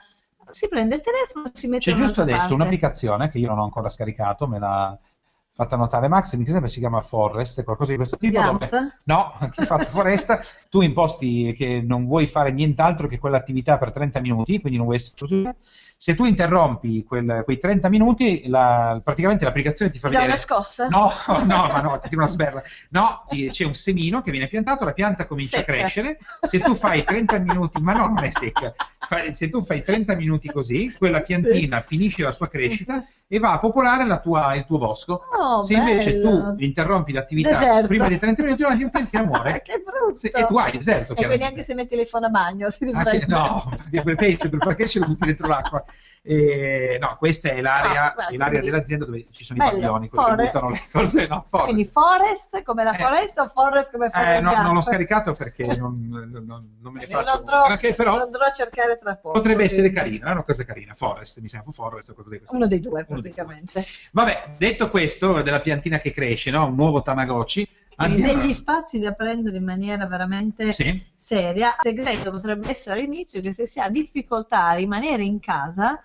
[0.49, 2.53] Si prende il telefono, si mette C'è giusto adesso parte.
[2.55, 4.99] un'applicazione che io non ho ancora scaricato, me l'ha
[5.55, 8.41] fatta notare Max, mi sembra si chiama Forest, qualcosa di questo tipo.
[8.41, 8.69] Dove,
[9.03, 10.39] no, che ha fatto Foresta,
[10.69, 14.97] tu imposti che non vuoi fare nient'altro che quell'attività per 30 minuti, quindi non vuoi
[14.97, 15.55] essere.
[15.97, 20.31] Se tu interrompi quel- quei 30 minuti, la- praticamente l'applicazione ti fa Ti vedere...
[20.33, 20.87] una scossa?
[20.89, 21.09] No,
[21.45, 22.61] no, ma no, ti tiro una sberla.
[22.89, 25.71] No, c'è un semino che viene piantato, la pianta comincia Secca.
[25.71, 26.17] a crescere.
[26.41, 28.73] Se tu fai 30 minuti, ma no, non è secca.
[29.31, 33.57] Se tu fai 30 minuti così, quella piantina finisce la sua crescita e va a
[33.59, 35.21] popolare la tua- il tuo bosco.
[35.39, 36.55] Oh, se invece bello.
[36.55, 37.87] tu interrompi l'attività Deserto.
[37.87, 39.61] prima dei 30 minuti, la piantina muore.
[39.61, 40.37] che brutto!
[40.37, 43.25] E tu hai deserto, E quindi anche se metti il telefono a bagno si Anche-
[43.27, 43.71] no,
[44.15, 45.83] pesce, per far crescere lo butti dentro l'acqua.
[46.27, 50.09] Eh, no, questa è l'area, Ah, è l'area dell'azienda dove ci sono Bello, i padiglioni,
[50.09, 51.27] quelli buttano le cose.
[51.27, 51.63] No, forest.
[51.71, 52.97] Quindi forest come la Eh.
[53.03, 57.01] foresta o forest come forest Eh, no, non l'ho scaricato perché non, non- non me
[57.01, 57.37] ne Quindi faccio.
[57.37, 59.33] andrò, Anche però lo andrò a cercare tra poco.
[59.39, 60.95] potrebbe essere carino, è una cosa carina.
[60.95, 62.55] Forest, mi sembra Forest o qualcosa di questo.
[62.55, 63.43] Uno dei due Uno dei due.
[63.43, 63.85] praticamente.
[64.11, 66.65] Vabbè, detto questo, della piantina che cresce, no?
[66.65, 67.69] un nuovo Tamagotchi.
[67.95, 71.01] Quindi andiamo- degli spazi da prendere in maniera veramente Sì.
[71.15, 71.69] seria.
[71.81, 76.03] Il segreto potrebbe essere all'inizio che se si ha difficoltà a rimanere in casa,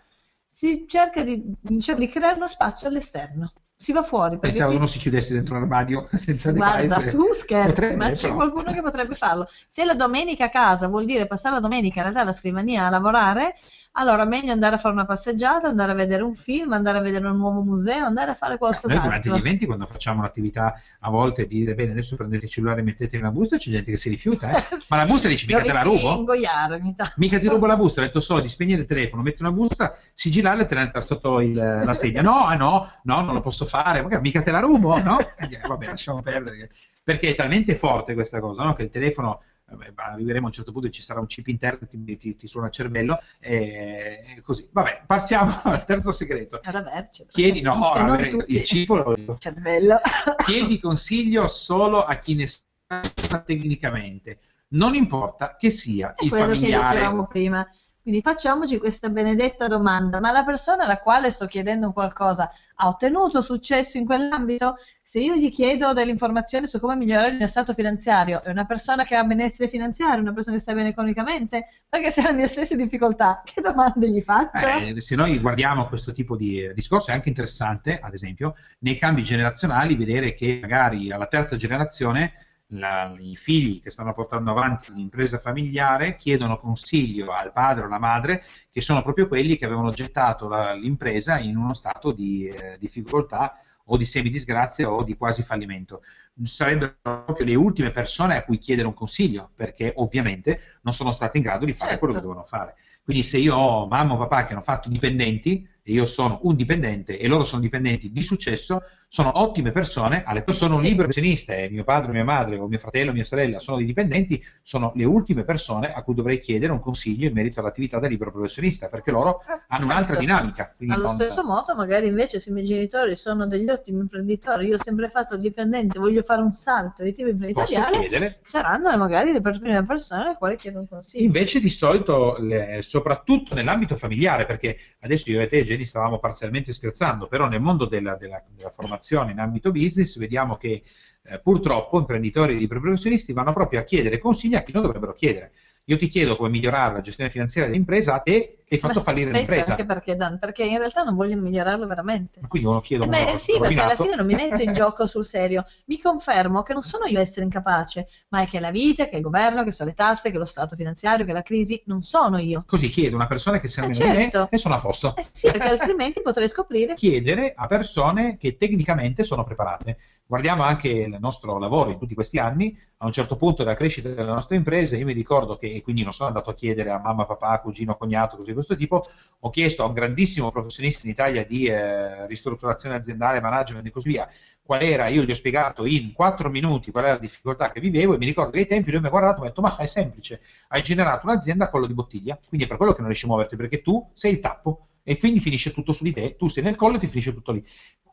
[0.48, 3.52] si cerca di, diciamo, di creare uno spazio all'esterno.
[3.76, 4.38] Si va fuori.
[4.38, 7.16] Pensavo si- uno si chiudesse dentro l'armadio senza Guarda, device.
[7.16, 8.34] tu scherzi, Potrebbe, ma c'è però.
[8.34, 9.48] qualcuno che potrebbe farlo.
[9.68, 12.90] Se la domenica a casa vuol dire passare la domenica in realtà alla scrivania a
[12.90, 13.54] lavorare,
[13.92, 17.26] allora meglio andare a fare una passeggiata, andare a vedere un film, andare a vedere
[17.26, 19.08] un nuovo museo, andare a fare qualcos'altro.
[19.08, 22.50] Noi durante gli eventi, quando facciamo un'attività a volte di dire bene, adesso prendete il
[22.50, 24.62] cellulare e mettete una busta, c'è gente che si rifiuta, eh?
[24.88, 26.14] ma la busta dici mica te la rubo?
[26.14, 26.80] Ingoiare,
[27.16, 29.96] mica ti rubo la busta, ho detto solo di spegnere il telefono, metti una busta,
[30.14, 32.22] sigillare e tenerla sotto il, la sedia.
[32.22, 35.18] No, ah, no, no, non lo posso fare, mica te la rubo, no?
[35.18, 36.70] Eh, vabbè, lasciamo perdere.
[37.02, 38.74] Perché è talmente forte questa cosa, no?
[38.74, 41.78] Che il telefono Vabbè, arriveremo a un certo punto e ci sarà un chip interno
[41.78, 44.68] che ti, ti, ti, suona il cervello e, e, così.
[44.70, 46.60] Vabbè, passiamo al terzo segreto.
[46.62, 47.26] Ad averci.
[47.28, 50.00] Chiedi, no, avere il cibo cervello.
[50.44, 54.40] Chiedi consiglio solo a chi ne sa tecnicamente.
[54.72, 56.84] Non importa che sia è il familiare.
[56.84, 57.68] che dicevamo prima
[58.02, 63.42] quindi facciamoci questa benedetta domanda, ma la persona alla quale sto chiedendo qualcosa ha ottenuto
[63.42, 64.76] successo in quell'ambito?
[65.02, 68.64] Se io gli chiedo delle informazioni su come migliorare il mio stato finanziario, è una
[68.64, 71.66] persona che ha benessere finanziario, una persona che sta bene economicamente?
[71.88, 74.66] Perché se ha le mie stesse difficoltà, che domande gli faccio?
[74.66, 79.22] Eh, se noi guardiamo questo tipo di discorso è anche interessante, ad esempio, nei cambi
[79.22, 82.32] generazionali vedere che magari alla terza generazione
[82.70, 87.98] la, i figli che stanno portando avanti l'impresa familiare chiedono consiglio al padre o alla
[87.98, 92.76] madre, che sono proprio quelli che avevano gettato la, l'impresa in uno stato di eh,
[92.78, 93.54] difficoltà
[93.86, 96.02] o di semidisgrazia o di quasi fallimento.
[96.42, 101.38] Sarebbero proprio le ultime persone a cui chiedere un consiglio, perché ovviamente non sono state
[101.38, 101.98] in grado di fare certo.
[101.98, 102.76] quello che dovevano fare.
[103.02, 106.54] Quindi se io ho mamma o papà che hanno fatto dipendenti, e io sono un
[106.54, 108.80] dipendente e loro sono dipendenti di successo,
[109.12, 112.68] sono ottime persone, alle quali sono un libero professionista e mio padre, mia madre o
[112.68, 116.70] mio fratello mia sorella sono dei dipendenti, sono le ultime persone a cui dovrei chiedere
[116.70, 120.20] un consiglio in merito all'attività da libero professionista, perché loro eh, hanno un'altra certo.
[120.20, 120.74] dinamica.
[120.90, 121.14] Allo non...
[121.16, 125.08] stesso modo, magari invece se i miei genitori sono degli ottimi imprenditori, io ho sempre
[125.08, 130.36] fatto dipendente, voglio fare un salto di tipo imprenditoriale, saranno magari le prime persone alle
[130.36, 131.24] quali chiedo un consiglio.
[131.24, 136.72] Invece di solito, le, soprattutto nell'ambito familiare, perché adesso io e te, Jenny, stavamo parzialmente
[136.72, 140.82] scherzando, però nel mondo della, della, della formazione formazione in ambito business, vediamo che
[141.22, 145.52] eh, purtroppo imprenditori e professionisti vanno proprio a chiedere consigli a chi non dovrebbero chiedere.
[145.84, 149.32] Io ti chiedo come migliorare la gestione finanziaria dell'impresa a te hai fatto Ma fallire
[149.32, 149.72] l'impresa.
[149.72, 152.40] Anche perché, Dan, perché in realtà non voglio migliorarlo veramente.
[152.46, 153.60] Quindi uno chiedo eh beh, sì, rovinato.
[153.60, 155.64] perché alla fine non mi metto in gioco sul serio.
[155.86, 159.16] Mi confermo che non sono io a essere incapace, ma è che la vita, che
[159.16, 162.38] il governo, che sono le tasse, che lo stato finanziario, che la crisi, non sono
[162.38, 162.62] io.
[162.64, 164.38] Così chiedo a una persona che sia eh, certo.
[164.38, 165.16] me e sono a posto.
[165.16, 166.94] Eh sì, perché altrimenti potrei scoprire.
[166.94, 169.96] Chiedere a persone che tecnicamente sono preparate.
[170.26, 174.10] Guardiamo anche il nostro lavoro in tutti questi anni, a un certo punto della crescita
[174.10, 177.00] delle nostre imprese, io mi ricordo che, e quindi non sono andato a chiedere a
[177.00, 179.04] mamma, papà, cugino, cognato, così di questo tipo,
[179.40, 184.08] ho chiesto a un grandissimo professionista in Italia di eh, ristrutturazione aziendale, management e così
[184.08, 184.28] via,
[184.62, 188.14] qual era, io gli ho spiegato in quattro minuti qual era la difficoltà che vivevo
[188.14, 189.76] e mi ricordo che ai tempi lui mi ha guardato e mi ha detto ma
[189.76, 193.08] è semplice, hai generato un'azienda a collo di bottiglia, quindi è per quello che non
[193.08, 196.36] riesci a muoverti, perché tu sei il tappo e quindi finisce tutto su di te,
[196.36, 197.64] tu sei nel collo e ti finisce tutto lì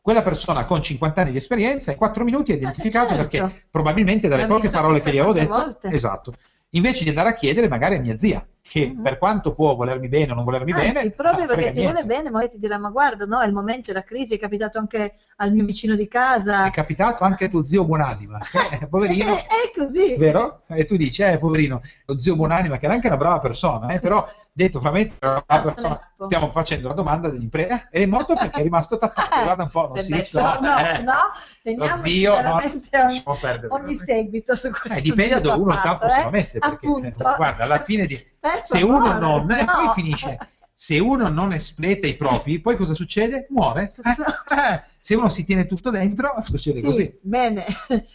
[0.08, 3.36] quella persona con 50 anni di esperienza in 4 minuti ha identificato eh, certo.
[3.36, 5.88] perché probabilmente dalle poche parole che gli avevo detto, volte.
[5.90, 6.32] esatto,
[6.70, 9.02] invece di andare a chiedere magari a mia zia, che mm-hmm.
[9.02, 12.28] per quanto può volermi bene o non volermi Anzi, bene, proprio perché ti vuole bene,
[12.28, 15.52] magari ti dirà: Ma guarda, no, è il momento della crisi, è capitato anche al
[15.52, 16.66] mio vicino di casa.
[16.66, 18.38] È capitato anche a tuo zio Buonanima,
[18.78, 19.34] eh, poverino.
[19.34, 20.16] è, è, così.
[20.16, 20.64] Vero?
[20.66, 24.00] E tu dici, eh, poverino, lo zio Buonanima, che era anche una brava persona, eh,
[24.00, 25.12] però detto fra me,
[25.46, 29.70] persona, stiamo facendo la domanda dell'impresa, eh, è morto perché è rimasto tappato, guarda un
[29.70, 30.38] po', non si dice.
[30.38, 30.98] No, no, eh.
[30.98, 31.14] no,
[31.62, 33.22] teniamo zio, no, ogni,
[33.68, 34.98] ogni seguito su questo.
[34.98, 38.82] Eh, dipende dove uno il tappo se lo mette, perché, guarda, alla fine di se
[38.82, 39.56] uno non, no.
[39.56, 40.38] e poi finisce.
[40.72, 43.48] Se uno non espleta i propri, poi cosa succede?
[43.50, 43.94] Muore.
[43.96, 44.14] Eh?
[44.46, 47.18] Cioè, se uno si tiene tutto dentro, succede sì, così.
[47.20, 47.66] Bene.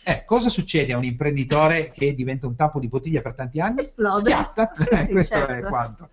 [0.04, 3.82] Eh, cosa succede a un imprenditore che diventa un tappo di bottiglia per tanti anni?
[3.82, 4.18] Esplode.
[4.20, 4.72] Schiatta.
[5.06, 5.54] Sì, Questo certo.
[5.54, 6.10] è quanto.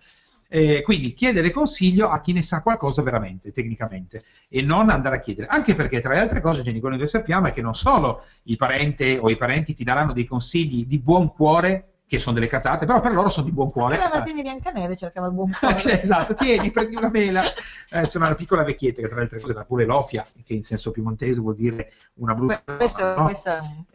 [0.53, 5.19] Eh, quindi chiedere consiglio a chi ne sa qualcosa veramente, tecnicamente, e non andare a
[5.21, 5.47] chiedere.
[5.47, 9.17] Anche perché, tra le altre cose, quello che sappiamo è che non solo il parente
[9.17, 12.99] o i parenti ti daranno dei consigli di buon cuore che sono delle cazzate, però
[12.99, 13.95] per loro sono di buon cuore.
[13.95, 15.79] Però la mattina Biancaneve cercava il buon cuore.
[15.79, 17.41] cioè, esatto, tieni, prendi una mela.
[17.93, 20.63] Eh, sono una piccola vecchietta che tra le altre cose era pure l'ofia, che in
[20.63, 23.25] senso piemontese vuol dire una brutta questo, no?
[23.25, 23.51] questo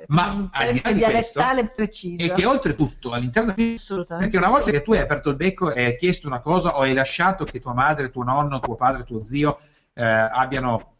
[0.08, 1.42] Ma un al di là di questo,
[1.74, 2.22] preciso.
[2.22, 3.74] E che oltretutto all'interno di
[4.06, 4.72] perché una volta sì.
[4.72, 7.58] che tu hai aperto il becco e hai chiesto una cosa o hai lasciato che
[7.58, 9.58] tua madre, tuo nonno, tuo padre, tuo zio
[9.94, 10.96] eh, abbiano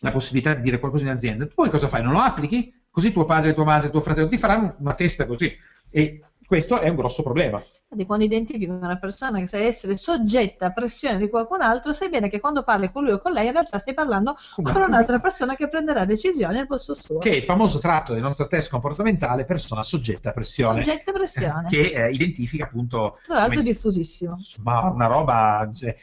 [0.00, 2.02] la possibilità di dire qualcosa in azienda, tu poi cosa fai?
[2.02, 2.74] Non lo applichi?
[2.90, 5.56] Così tuo padre, tua madre, tuo fratello ti faranno una testa così.
[5.90, 6.22] E
[6.52, 7.64] questo è un grosso problema.
[7.88, 12.10] Quindi quando identifichi una persona che sa essere soggetta a pressione di qualcun altro, sai
[12.10, 15.18] bene che quando parli con lui o con lei in realtà stai parlando con un'altra
[15.18, 17.16] persona che prenderà decisioni al posto suo.
[17.20, 20.84] Che è il famoso tratto del nostro test comportamentale persona soggetta a pressione.
[20.84, 21.64] Soggetta a pressione.
[21.68, 23.18] Che eh, identifica appunto...
[23.24, 24.36] Tra l'altro come, diffusissimo.
[24.62, 25.70] Ma una roba...
[25.74, 25.96] Cioè,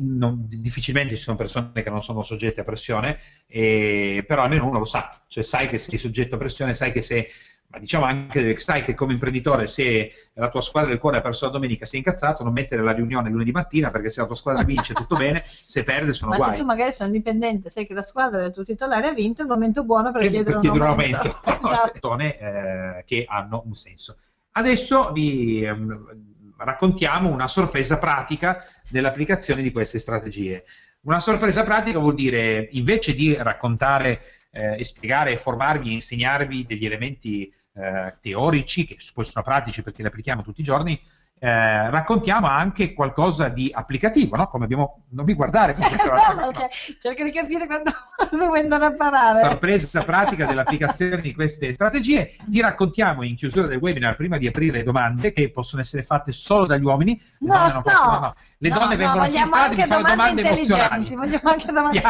[0.00, 4.80] non, difficilmente ci sono persone che non sono soggette a pressione, e, però almeno uno
[4.80, 7.26] lo sa, cioè sai che sei soggetto a pressione, sai che se
[7.70, 11.44] ma diciamo anche sai che come imprenditore se la tua squadra del cuore ha perso
[11.44, 14.62] la domenica sei incazzato non mettere la riunione lunedì mattina perché se la tua squadra
[14.64, 17.86] vince tutto bene se perde sono ma guai ma se tu magari sei dipendente sai
[17.86, 20.60] che la squadra del tuo titolare ha vinto è il momento buono per chiedere un
[20.62, 21.66] chiedere aumento, un aumento.
[21.68, 22.18] esatto.
[22.18, 24.16] eh, che hanno un senso
[24.52, 26.06] adesso vi um,
[26.56, 30.64] raccontiamo una sorpresa pratica dell'applicazione di queste strategie
[31.02, 34.20] una sorpresa pratica vuol dire invece di raccontare
[34.50, 40.42] eh, spiegare, formarvi, insegnarvi degli elementi eh, teorici che poi sono pratici perché li applichiamo
[40.42, 41.00] tutti i giorni,
[41.40, 44.48] eh, raccontiamo anche qualcosa di applicativo, no?
[44.48, 45.04] Come abbiamo...
[45.10, 46.68] Non vi guardare con questa no, okay.
[46.98, 47.92] Cerca di capire quando
[48.50, 49.38] vengono a parare.
[49.38, 52.34] Sorpresa pratica dell'applicazione di queste strategie.
[52.44, 56.32] Ti raccontiamo in chiusura del webinar, prima di aprire le domande, che possono essere fatte
[56.32, 57.20] solo dagli uomini.
[57.38, 58.34] Le no, donne non possono, no.
[58.58, 61.14] Le donne vengono filtrate di fare domande emozionali.
[61.14, 62.02] Vogliamo anche domande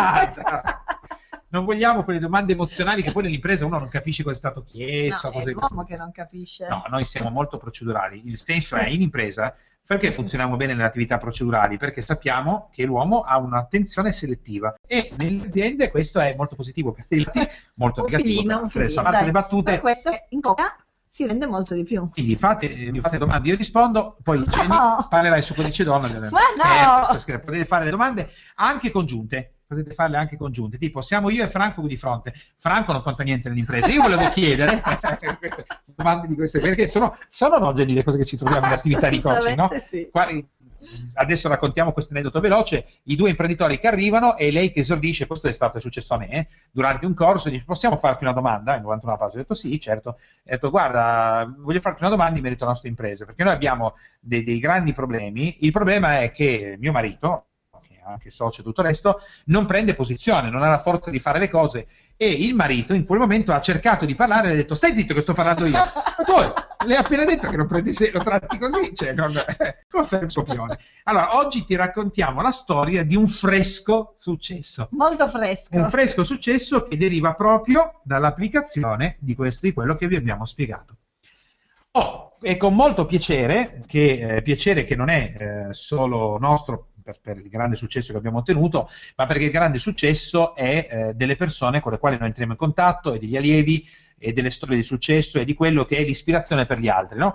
[1.51, 5.29] non vogliamo quelle domande emozionali che poi nell'impresa uno non capisce cosa è stato chiesto.
[5.29, 6.67] No, cose è l'uomo che non capisce.
[6.69, 8.23] No, noi siamo molto procedurali.
[8.27, 9.55] Il senso è in impresa
[9.87, 11.79] perché funzioniamo bene nelle attività procedurali?
[11.79, 17.31] Perché sappiamo che l'uomo ha un'attenzione selettiva e nelle aziende questo è molto positivo per
[17.31, 18.35] te, molto un negativo.
[18.35, 19.71] Filino, un filino, dai, le battute.
[19.71, 20.77] Per questo in coca
[21.09, 22.07] si rende molto di più.
[22.11, 25.07] Quindi fate, mi fate domande, io rispondo, poi Jenny no.
[25.09, 26.07] parlerai su codice donna.
[26.07, 27.19] Ma no!
[27.19, 31.47] Scherzo, potete fare le domande anche congiunte potete farle anche congiunte, tipo siamo io e
[31.47, 32.33] Franco di fronte.
[32.57, 33.87] Franco non conta niente nell'impresa.
[33.89, 34.83] Io volevo chiedere
[35.95, 39.11] domande di queste, perché sono, sono no, Jenny, le cose che ci troviamo in attività
[39.11, 39.69] di coaching, no?
[39.79, 40.09] Sì.
[41.15, 45.49] adesso raccontiamo questo aneddoto veloce, i due imprenditori che arrivano e lei che esordisce, questo
[45.49, 48.75] è stato successo a me, eh, durante un corso, dice possiamo farti una domanda?
[48.75, 52.43] In 91 pausa, ho detto sì, certo, ho detto guarda, voglio farti una domanda in
[52.43, 56.77] merito alla nostra impresa, perché noi abbiamo dei, dei grandi problemi, il problema è che
[56.79, 57.48] mio marito,
[58.09, 61.39] anche socio e tutto il resto, non prende posizione, non ha la forza di fare
[61.39, 61.87] le cose
[62.17, 65.15] e il marito in quel momento ha cercato di parlare e ha detto stai zitto
[65.15, 65.73] che sto parlando io.
[65.73, 65.93] Ma
[66.25, 66.35] tu
[66.87, 69.33] le hai appena detto che non prendi lo tratti così, cioè non
[69.89, 70.79] conferma il copione.
[71.05, 74.89] Allora, oggi ti raccontiamo la storia di un fresco successo.
[74.93, 75.77] Molto fresco.
[75.77, 80.97] Un fresco successo che deriva proprio dall'applicazione di questo di quello che vi abbiamo spiegato.
[81.93, 85.35] Oh, è con molto piacere, che, eh, piacere che non è
[85.71, 89.79] eh, solo nostro per, per, il grande successo che abbiamo ottenuto, ma perché il grande
[89.79, 93.89] successo è eh, delle persone con le quali noi entriamo in contatto e degli allievi
[94.19, 97.19] e delle storie di successo e di quello che è l'ispirazione per gli altri.
[97.19, 97.35] No?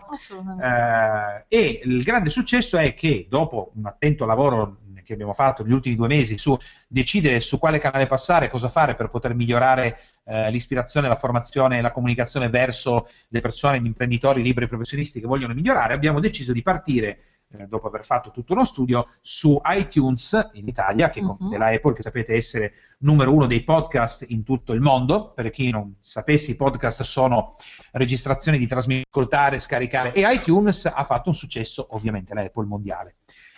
[0.61, 5.73] Eh, e il grande successo è che dopo un attento lavoro che abbiamo fatto negli
[5.73, 6.57] ultimi due mesi su
[6.87, 11.81] decidere su quale canale passare, cosa fare per poter migliorare eh, l'ispirazione, la formazione e
[11.81, 16.61] la comunicazione verso le persone, gli imprenditori liberi professionisti che vogliono migliorare, abbiamo deciso di
[16.61, 17.19] partire
[17.51, 21.49] eh, dopo aver fatto tutto uno studio, su iTunes in Italia, che uh-huh.
[21.49, 25.31] della Apple, che sapete essere numero uno dei podcast in tutto il mondo.
[25.33, 27.55] Per chi non sapesse, i podcast sono
[27.91, 33.15] registrazioni di trasmettere, ascoltare, scaricare, e iTunes ha fatto un successo, ovviamente, la Apple mondiale.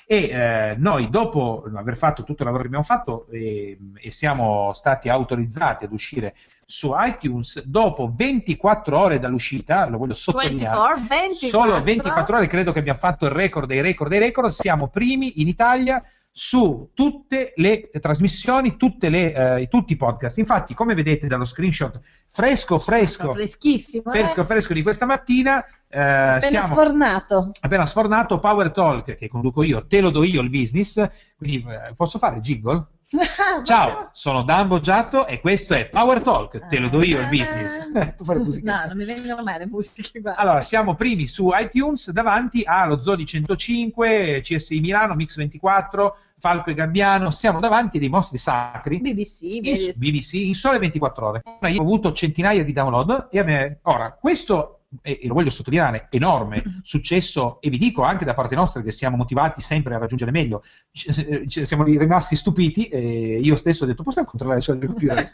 [0.08, 4.72] E eh, noi, dopo aver fatto tutto il lavoro che abbiamo fatto e, e, siamo
[4.74, 11.48] stati autorizzati ad uscire su iTunes, dopo 24 ore dall'uscita, lo voglio sottolineare, 24, 24.
[11.48, 15.42] solo 24 ore credo che abbiamo fatto il record dei record dei record, siamo primi
[15.42, 16.04] in Italia
[16.38, 20.38] su tutte le trasmissioni, tutte le, eh, tutti i podcast.
[20.38, 24.46] Infatti, come vedete dallo screenshot fresco, fresco, freschissimo, fresco, eh?
[24.46, 27.52] fresco di questa mattina, eh, appena siamo, sfornato.
[27.62, 31.08] Appena sfornato, Power Talk che conduco io, te lo do io il business.
[31.38, 32.86] Quindi eh, posso fare jingle?
[33.64, 37.92] Ciao, sono Dan Boggiato e questo è Power Talk, te lo do io il business.
[38.36, 38.82] musica.
[38.82, 40.36] No, non mi vengono mai le musiche qua.
[40.36, 46.74] Allora, siamo primi su iTunes davanti allo Zodi 105, CSI Milano, Mix 24, Falco e
[46.74, 49.00] Gabbiano, siamo davanti dei mostri sacri.
[49.00, 49.98] BBC, BBC.
[49.98, 51.44] BBC in sole 24 ore.
[51.70, 56.08] Io ho avuto centinaia di download e a me, ora, questo e, lo voglio sottolineare,
[56.12, 60.32] enorme successo e vi dico anche da parte nostra che siamo motivati sempre a raggiungere
[60.32, 64.78] meglio, c- c- siamo rimasti stupiti e io stesso ho detto possiamo controllare il suo
[64.78, 65.32] computer?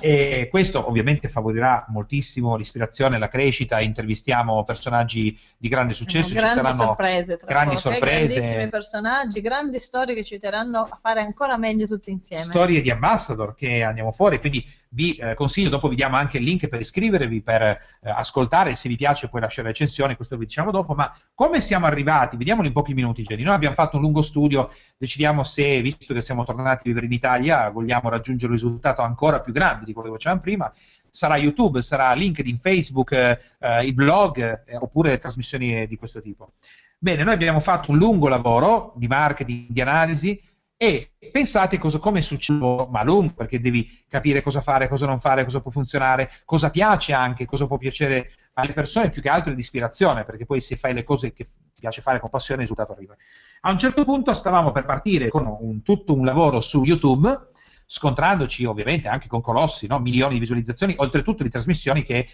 [0.00, 6.56] E questo ovviamente favorirà moltissimo l'ispirazione, la crescita, intervistiamo personaggi di grande successo, grandi ci
[6.56, 8.34] saranno sorprese, grandi poco, eh, sorprese.
[8.34, 12.42] grandissimi personaggi, grandi storie che ci aiuteranno a fare ancora meglio tutti insieme.
[12.42, 16.44] storie di ambassador che andiamo fuori, quindi vi eh, consiglio, dopo vi diamo anche il
[16.44, 20.70] link per iscrivervi, per eh, ascoltare, se vi piace poi lasciare recensioni, questo vi diciamo
[20.70, 22.36] dopo, ma come siamo arrivati?
[22.36, 26.20] Vediamolo in pochi minuti Jenny, noi abbiamo fatto un lungo studio, decidiamo se, visto che
[26.20, 30.08] siamo tornati a vivere in Italia, vogliamo raggiungere un risultato ancora più grande di quello
[30.08, 30.72] che facevamo prima,
[31.10, 36.48] sarà YouTube, sarà LinkedIn, Facebook, eh, eh, i blog eh, oppure trasmissioni di questo tipo.
[36.98, 40.40] Bene, noi abbiamo fatto un lungo lavoro di marketing, di analisi,
[40.82, 45.44] e pensate cosa, come succede, ma lungo, perché devi capire cosa fare, cosa non fare,
[45.44, 49.60] cosa può funzionare, cosa piace anche, cosa può piacere alle persone, più che altro di
[49.60, 52.92] ispirazione, perché poi se fai le cose che ti piace fare con passione il risultato
[52.96, 53.14] arriva.
[53.60, 57.50] A un certo punto stavamo per partire con un, tutto un lavoro su YouTube,
[57.92, 59.98] scontrandoci ovviamente anche con colossi, no?
[59.98, 62.28] milioni di visualizzazioni, oltretutto di trasmissioni che eh,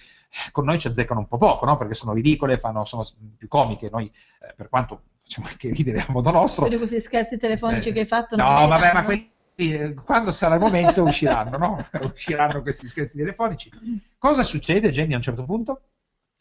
[0.52, 1.78] con noi ci azzeccano un po' poco, no?
[1.78, 3.06] perché sono ridicole, fanno, sono
[3.38, 6.66] più comiche, noi eh, per quanto facciamo anche ridere a modo nostro.
[6.66, 10.56] Quindi questi scherzi telefonici Eh, che hai fatto No, vabbè, ma quelli eh, quando sarà
[10.56, 11.88] il momento usciranno, no?
[12.12, 13.70] usciranno questi scherzi telefonici.
[14.18, 15.80] Cosa succede, Jenny, a un certo punto?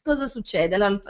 [0.04, 0.76] Cosa succede?
[0.76, 1.02] Allora,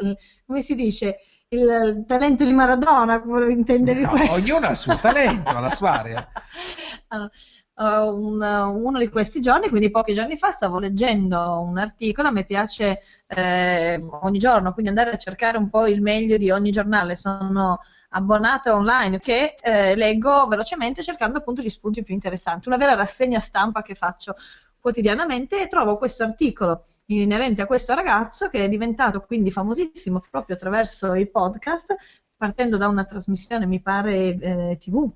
[0.45, 1.18] come si dice?
[1.47, 4.34] Il, talento di Maradona, come intendevi No, questo?
[4.34, 6.30] ognuno ha il suo talento, la sua area.
[7.08, 7.30] Allora,
[7.78, 12.32] eh, un- uno di questi giorni, quindi pochi giorni fa, stavo leggendo un articolo, a
[12.32, 16.71] me piace eh, ogni giorno, quindi andare a cercare un po' il meglio di ogni
[16.71, 22.78] giornale, sono abbonata online che eh, leggo velocemente cercando appunto gli spunti più interessanti, una
[22.78, 24.36] vera rassegna stampa che faccio
[24.80, 30.55] quotidianamente e trovo questo articolo inerente a questo ragazzo che è diventato quindi famosissimo proprio
[30.55, 31.95] attraverso i podcast,
[32.38, 35.11] partendo da una trasmissione, mi pare, eh, TV,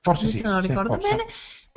[0.00, 1.08] Forse se sì, non sì, ricordo forse.
[1.16, 1.24] bene.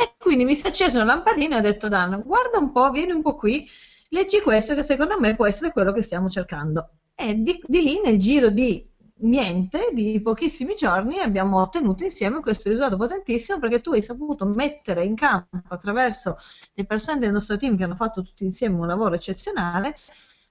[0.01, 2.89] E quindi mi si è acceso una lampadina e ho detto Dan, guarda un po',
[2.89, 3.69] vieni un po' qui,
[4.09, 6.93] leggi questo che secondo me può essere quello che stiamo cercando.
[7.13, 8.83] E di, di lì nel giro di
[9.17, 15.03] niente, di pochissimi giorni, abbiamo ottenuto insieme questo risultato potentissimo perché tu hai saputo mettere
[15.03, 16.35] in campo attraverso
[16.73, 19.93] le persone del nostro team che hanno fatto tutti insieme un lavoro eccezionale,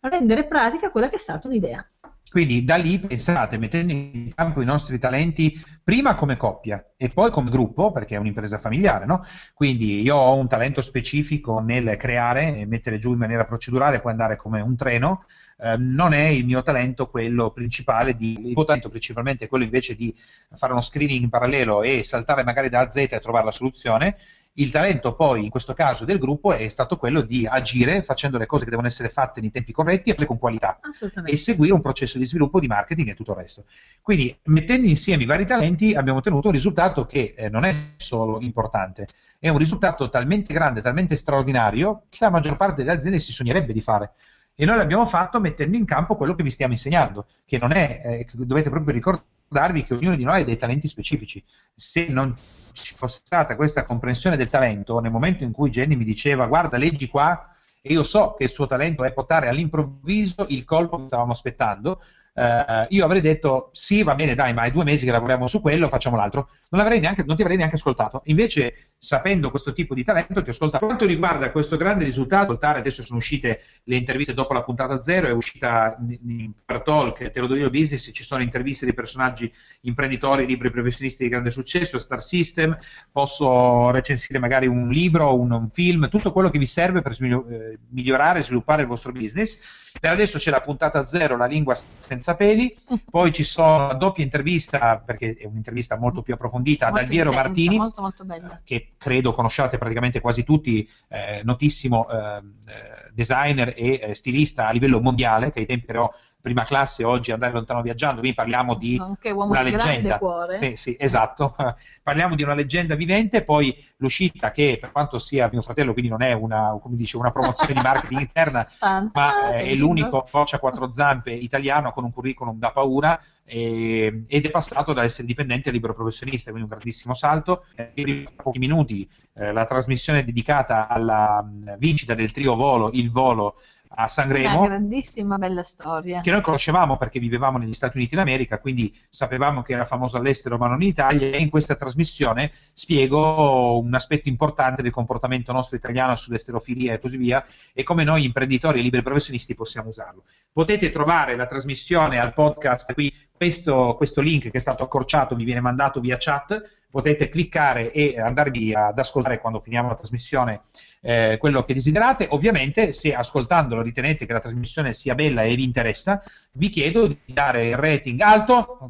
[0.03, 1.85] rendere pratica quella che è stata un'idea.
[2.31, 5.53] Quindi da lì pensate, mettendo in campo i nostri talenti
[5.83, 9.25] prima come coppia e poi come gruppo, perché è un'impresa familiare, no?
[9.53, 14.13] Quindi io ho un talento specifico nel creare e mettere giù in maniera procedurale, puoi
[14.13, 15.25] andare come un treno,
[15.59, 19.65] eh, non è il mio talento quello principale, di, il mio talento principalmente è quello
[19.65, 20.15] invece di
[20.55, 23.53] fare uno screening in parallelo e saltare magari da A a Z e trovare la
[23.53, 24.17] soluzione.
[24.61, 28.45] Il talento poi, in questo caso del gruppo, è stato quello di agire facendo le
[28.45, 30.79] cose che devono essere fatte nei tempi corretti e farle con qualità
[31.25, 33.65] e seguire un processo di sviluppo di marketing e tutto il resto.
[34.03, 38.39] Quindi, mettendo insieme i vari talenti, abbiamo ottenuto un risultato che eh, non è solo
[38.43, 39.09] importante,
[39.39, 43.73] è un risultato talmente grande, talmente straordinario, che la maggior parte delle aziende si sognerebbe
[43.73, 44.13] di fare.
[44.61, 48.03] E noi l'abbiamo fatto mettendo in campo quello che vi stiamo insegnando, che non è,
[48.05, 51.43] eh, dovete proprio ricordarvi che ognuno di noi ha dei talenti specifici.
[51.75, 52.35] Se non
[52.73, 56.77] ci fosse stata questa comprensione del talento, nel momento in cui Jenny mi diceva guarda,
[56.77, 57.49] leggi qua,
[57.81, 62.03] e io so che il suo talento è portare all'improvviso il colpo che stavamo aspettando,
[62.35, 65.61] eh, io avrei detto sì, va bene, dai, ma è due mesi che lavoriamo su
[65.61, 66.49] quello, facciamo l'altro.
[66.71, 68.23] Non, neanche, non ti avrei neanche ascoltato.
[68.27, 70.87] Invece, sapendo questo tipo di talento, ti ho ascoltato.
[70.87, 75.27] Per quanto riguarda questo grande risultato, adesso sono uscite le interviste dopo la puntata zero,
[75.27, 79.53] è uscita in per Talk, te lo do io business, ci sono interviste di personaggi
[79.83, 82.77] imprenditori, libri professionisti di grande successo, Star System,
[83.11, 87.47] posso recensire magari un libro, un, un film, tutto quello che vi serve per smilio-
[87.49, 89.89] eh, migliorare e sviluppare il vostro business.
[90.01, 91.75] Per adesso c'è la puntata zero, la lingua
[92.21, 92.77] senza peli,
[93.09, 97.31] poi ci sono la doppia intervista, perché è un'intervista molto più approfondita, ad Molto Alviero
[97.31, 98.27] intensa, Martini, Molto, molto
[98.63, 104.73] che credo conosciate praticamente quasi tutti, eh, notissimo eh, eh, designer e eh, stilista a
[104.73, 108.97] livello mondiale, che ai tempi ero prima classe, oggi andare lontano viaggiando, qui parliamo di
[108.99, 110.19] uomo una leggenda.
[110.19, 110.57] cuore.
[110.57, 111.55] Sì, sì, esatto.
[112.03, 116.23] Parliamo di una leggenda vivente, poi l'uscita che per quanto sia mio fratello, quindi non
[116.23, 119.53] è una, come dice, una promozione di marketing interna, ma Fantastico.
[119.53, 124.47] eh, è l'unico coach a quattro zampe italiano con un curriculum da paura e- ed
[124.47, 127.65] è passato da essere dipendente a libero professionista, quindi un grandissimo salto.
[127.75, 133.11] Eh, in pochi minuti eh, la trasmissione dedicata alla mh, vincita del trio volo, il
[133.11, 133.57] volo
[133.93, 136.21] a Una Sanremo grandissima bella storia.
[136.21, 140.59] che noi conoscevamo perché vivevamo negli Stati Uniti d'America, quindi sapevamo che era famoso all'estero
[140.59, 145.77] ma non in Italia e in questa trasmissione spiego un aspetto importante del comportamento nostro
[145.77, 150.23] italiano sull'esterofilia e così via e come noi imprenditori e liberi professionisti possiamo usarlo.
[150.53, 155.45] Potete trovare la trasmissione al podcast qui, questo, questo link che è stato accorciato vi
[155.45, 160.65] viene mandato via chat, potete cliccare e andarvi ad ascoltare quando finiamo la trasmissione
[161.01, 162.27] eh, quello che desiderate.
[162.31, 166.21] Ovviamente, se ascoltandolo ritenete che la trasmissione sia bella e vi interessa,
[166.53, 168.79] vi chiedo di dare il rating alto.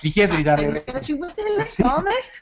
[0.00, 1.82] Vi chiedo di dare il rating, 5 stelle, sì,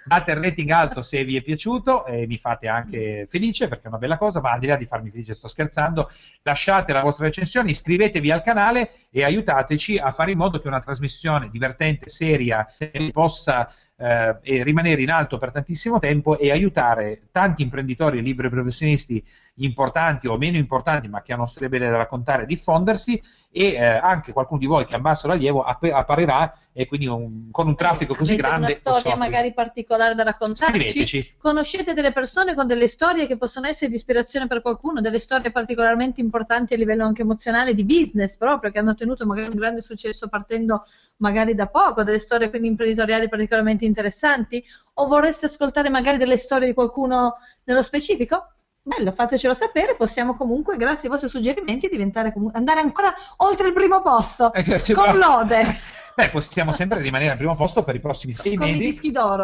[0.04, 3.88] date il rating alto se vi è piaciuto e mi fate anche felice perché è
[3.88, 6.10] una bella cosa, ma al di là di farmi felice sto scherzando,
[6.42, 10.80] lasciate la vostra recensione, iscrivetevi al canale e aiutateci a fare in modo che una
[10.80, 12.66] trasmissione divertente, seria,
[13.12, 19.22] possa eh, rimanere in alto per tantissimo tempo e aiutare tanti imprenditori e liberi professionisti
[19.56, 23.20] importanti o meno importanti, ma che hanno storie belle da raccontare a diffondersi
[23.52, 27.68] e eh, anche qualcuno di voi che basso rilievo app- apparirà e quindi un, con
[27.68, 28.80] un traffico così Avete grande.
[28.84, 31.36] Una storia magari particolare da raccontarci?
[31.38, 35.52] Conoscete delle persone con delle storie che possono essere di ispirazione per qualcuno, delle storie
[35.52, 39.82] particolarmente importanti a livello anche emozionale, di business proprio, che hanno ottenuto magari un grande
[39.82, 40.84] successo partendo
[41.18, 44.64] magari da poco, delle storie quindi imprenditoriali particolarmente interessanti?
[44.94, 48.48] O vorreste ascoltare magari delle storie di qualcuno nello specifico?
[48.82, 54.02] Bello, fatecelo sapere, possiamo comunque, grazie ai vostri suggerimenti, diventare andare ancora oltre il primo
[54.02, 55.78] posto, eh, con lode.
[56.16, 59.00] Beh, possiamo sempre rimanere al primo posto per i prossimi sei Con mesi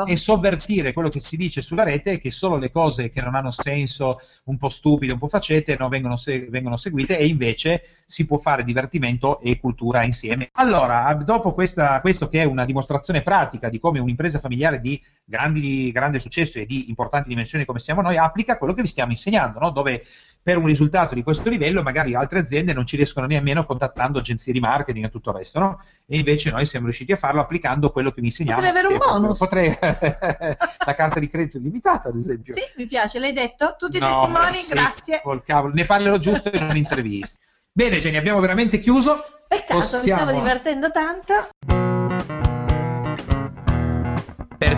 [0.07, 3.51] e sovvertire quello che si dice sulla rete che solo le cose che non hanno
[3.51, 8.25] senso, un po' stupide, un po' facete, non vengono, se- vengono seguite e invece si
[8.25, 10.51] può fare divertimento e cultura insieme.
[10.53, 15.91] Allora, dopo questa, questo che è una dimostrazione pratica di come un'impresa familiare di grandi,
[15.91, 19.59] grande successo e di importanti dimensioni come siamo noi applica quello che vi stiamo insegnando,
[19.59, 19.71] no?
[19.71, 20.05] dove
[20.43, 24.53] per un risultato di questo livello magari altre aziende non ci riescono nemmeno contattando agenzie
[24.53, 25.83] di marketing e tutto il resto, no?
[26.07, 28.61] E invece noi siamo riusciti a farlo applicando quello che vi insegniamo.
[28.61, 29.39] Potrei avere un bonus.
[29.39, 29.69] Potrei...
[29.81, 32.55] la carta di credito limitata, ad esempio.
[32.55, 33.77] Sì, mi piace, l'hai detto?
[33.79, 35.21] Tutti i no, testimoni, sì, grazie.
[35.23, 35.75] Col cavolo.
[35.75, 37.41] Ne parlerò giusto in un'intervista.
[37.73, 39.25] Bene, Jenny, abbiamo veramente chiuso.
[39.47, 40.05] Peccato, Possiamo...
[40.05, 41.90] mi stavo divertendo tanto.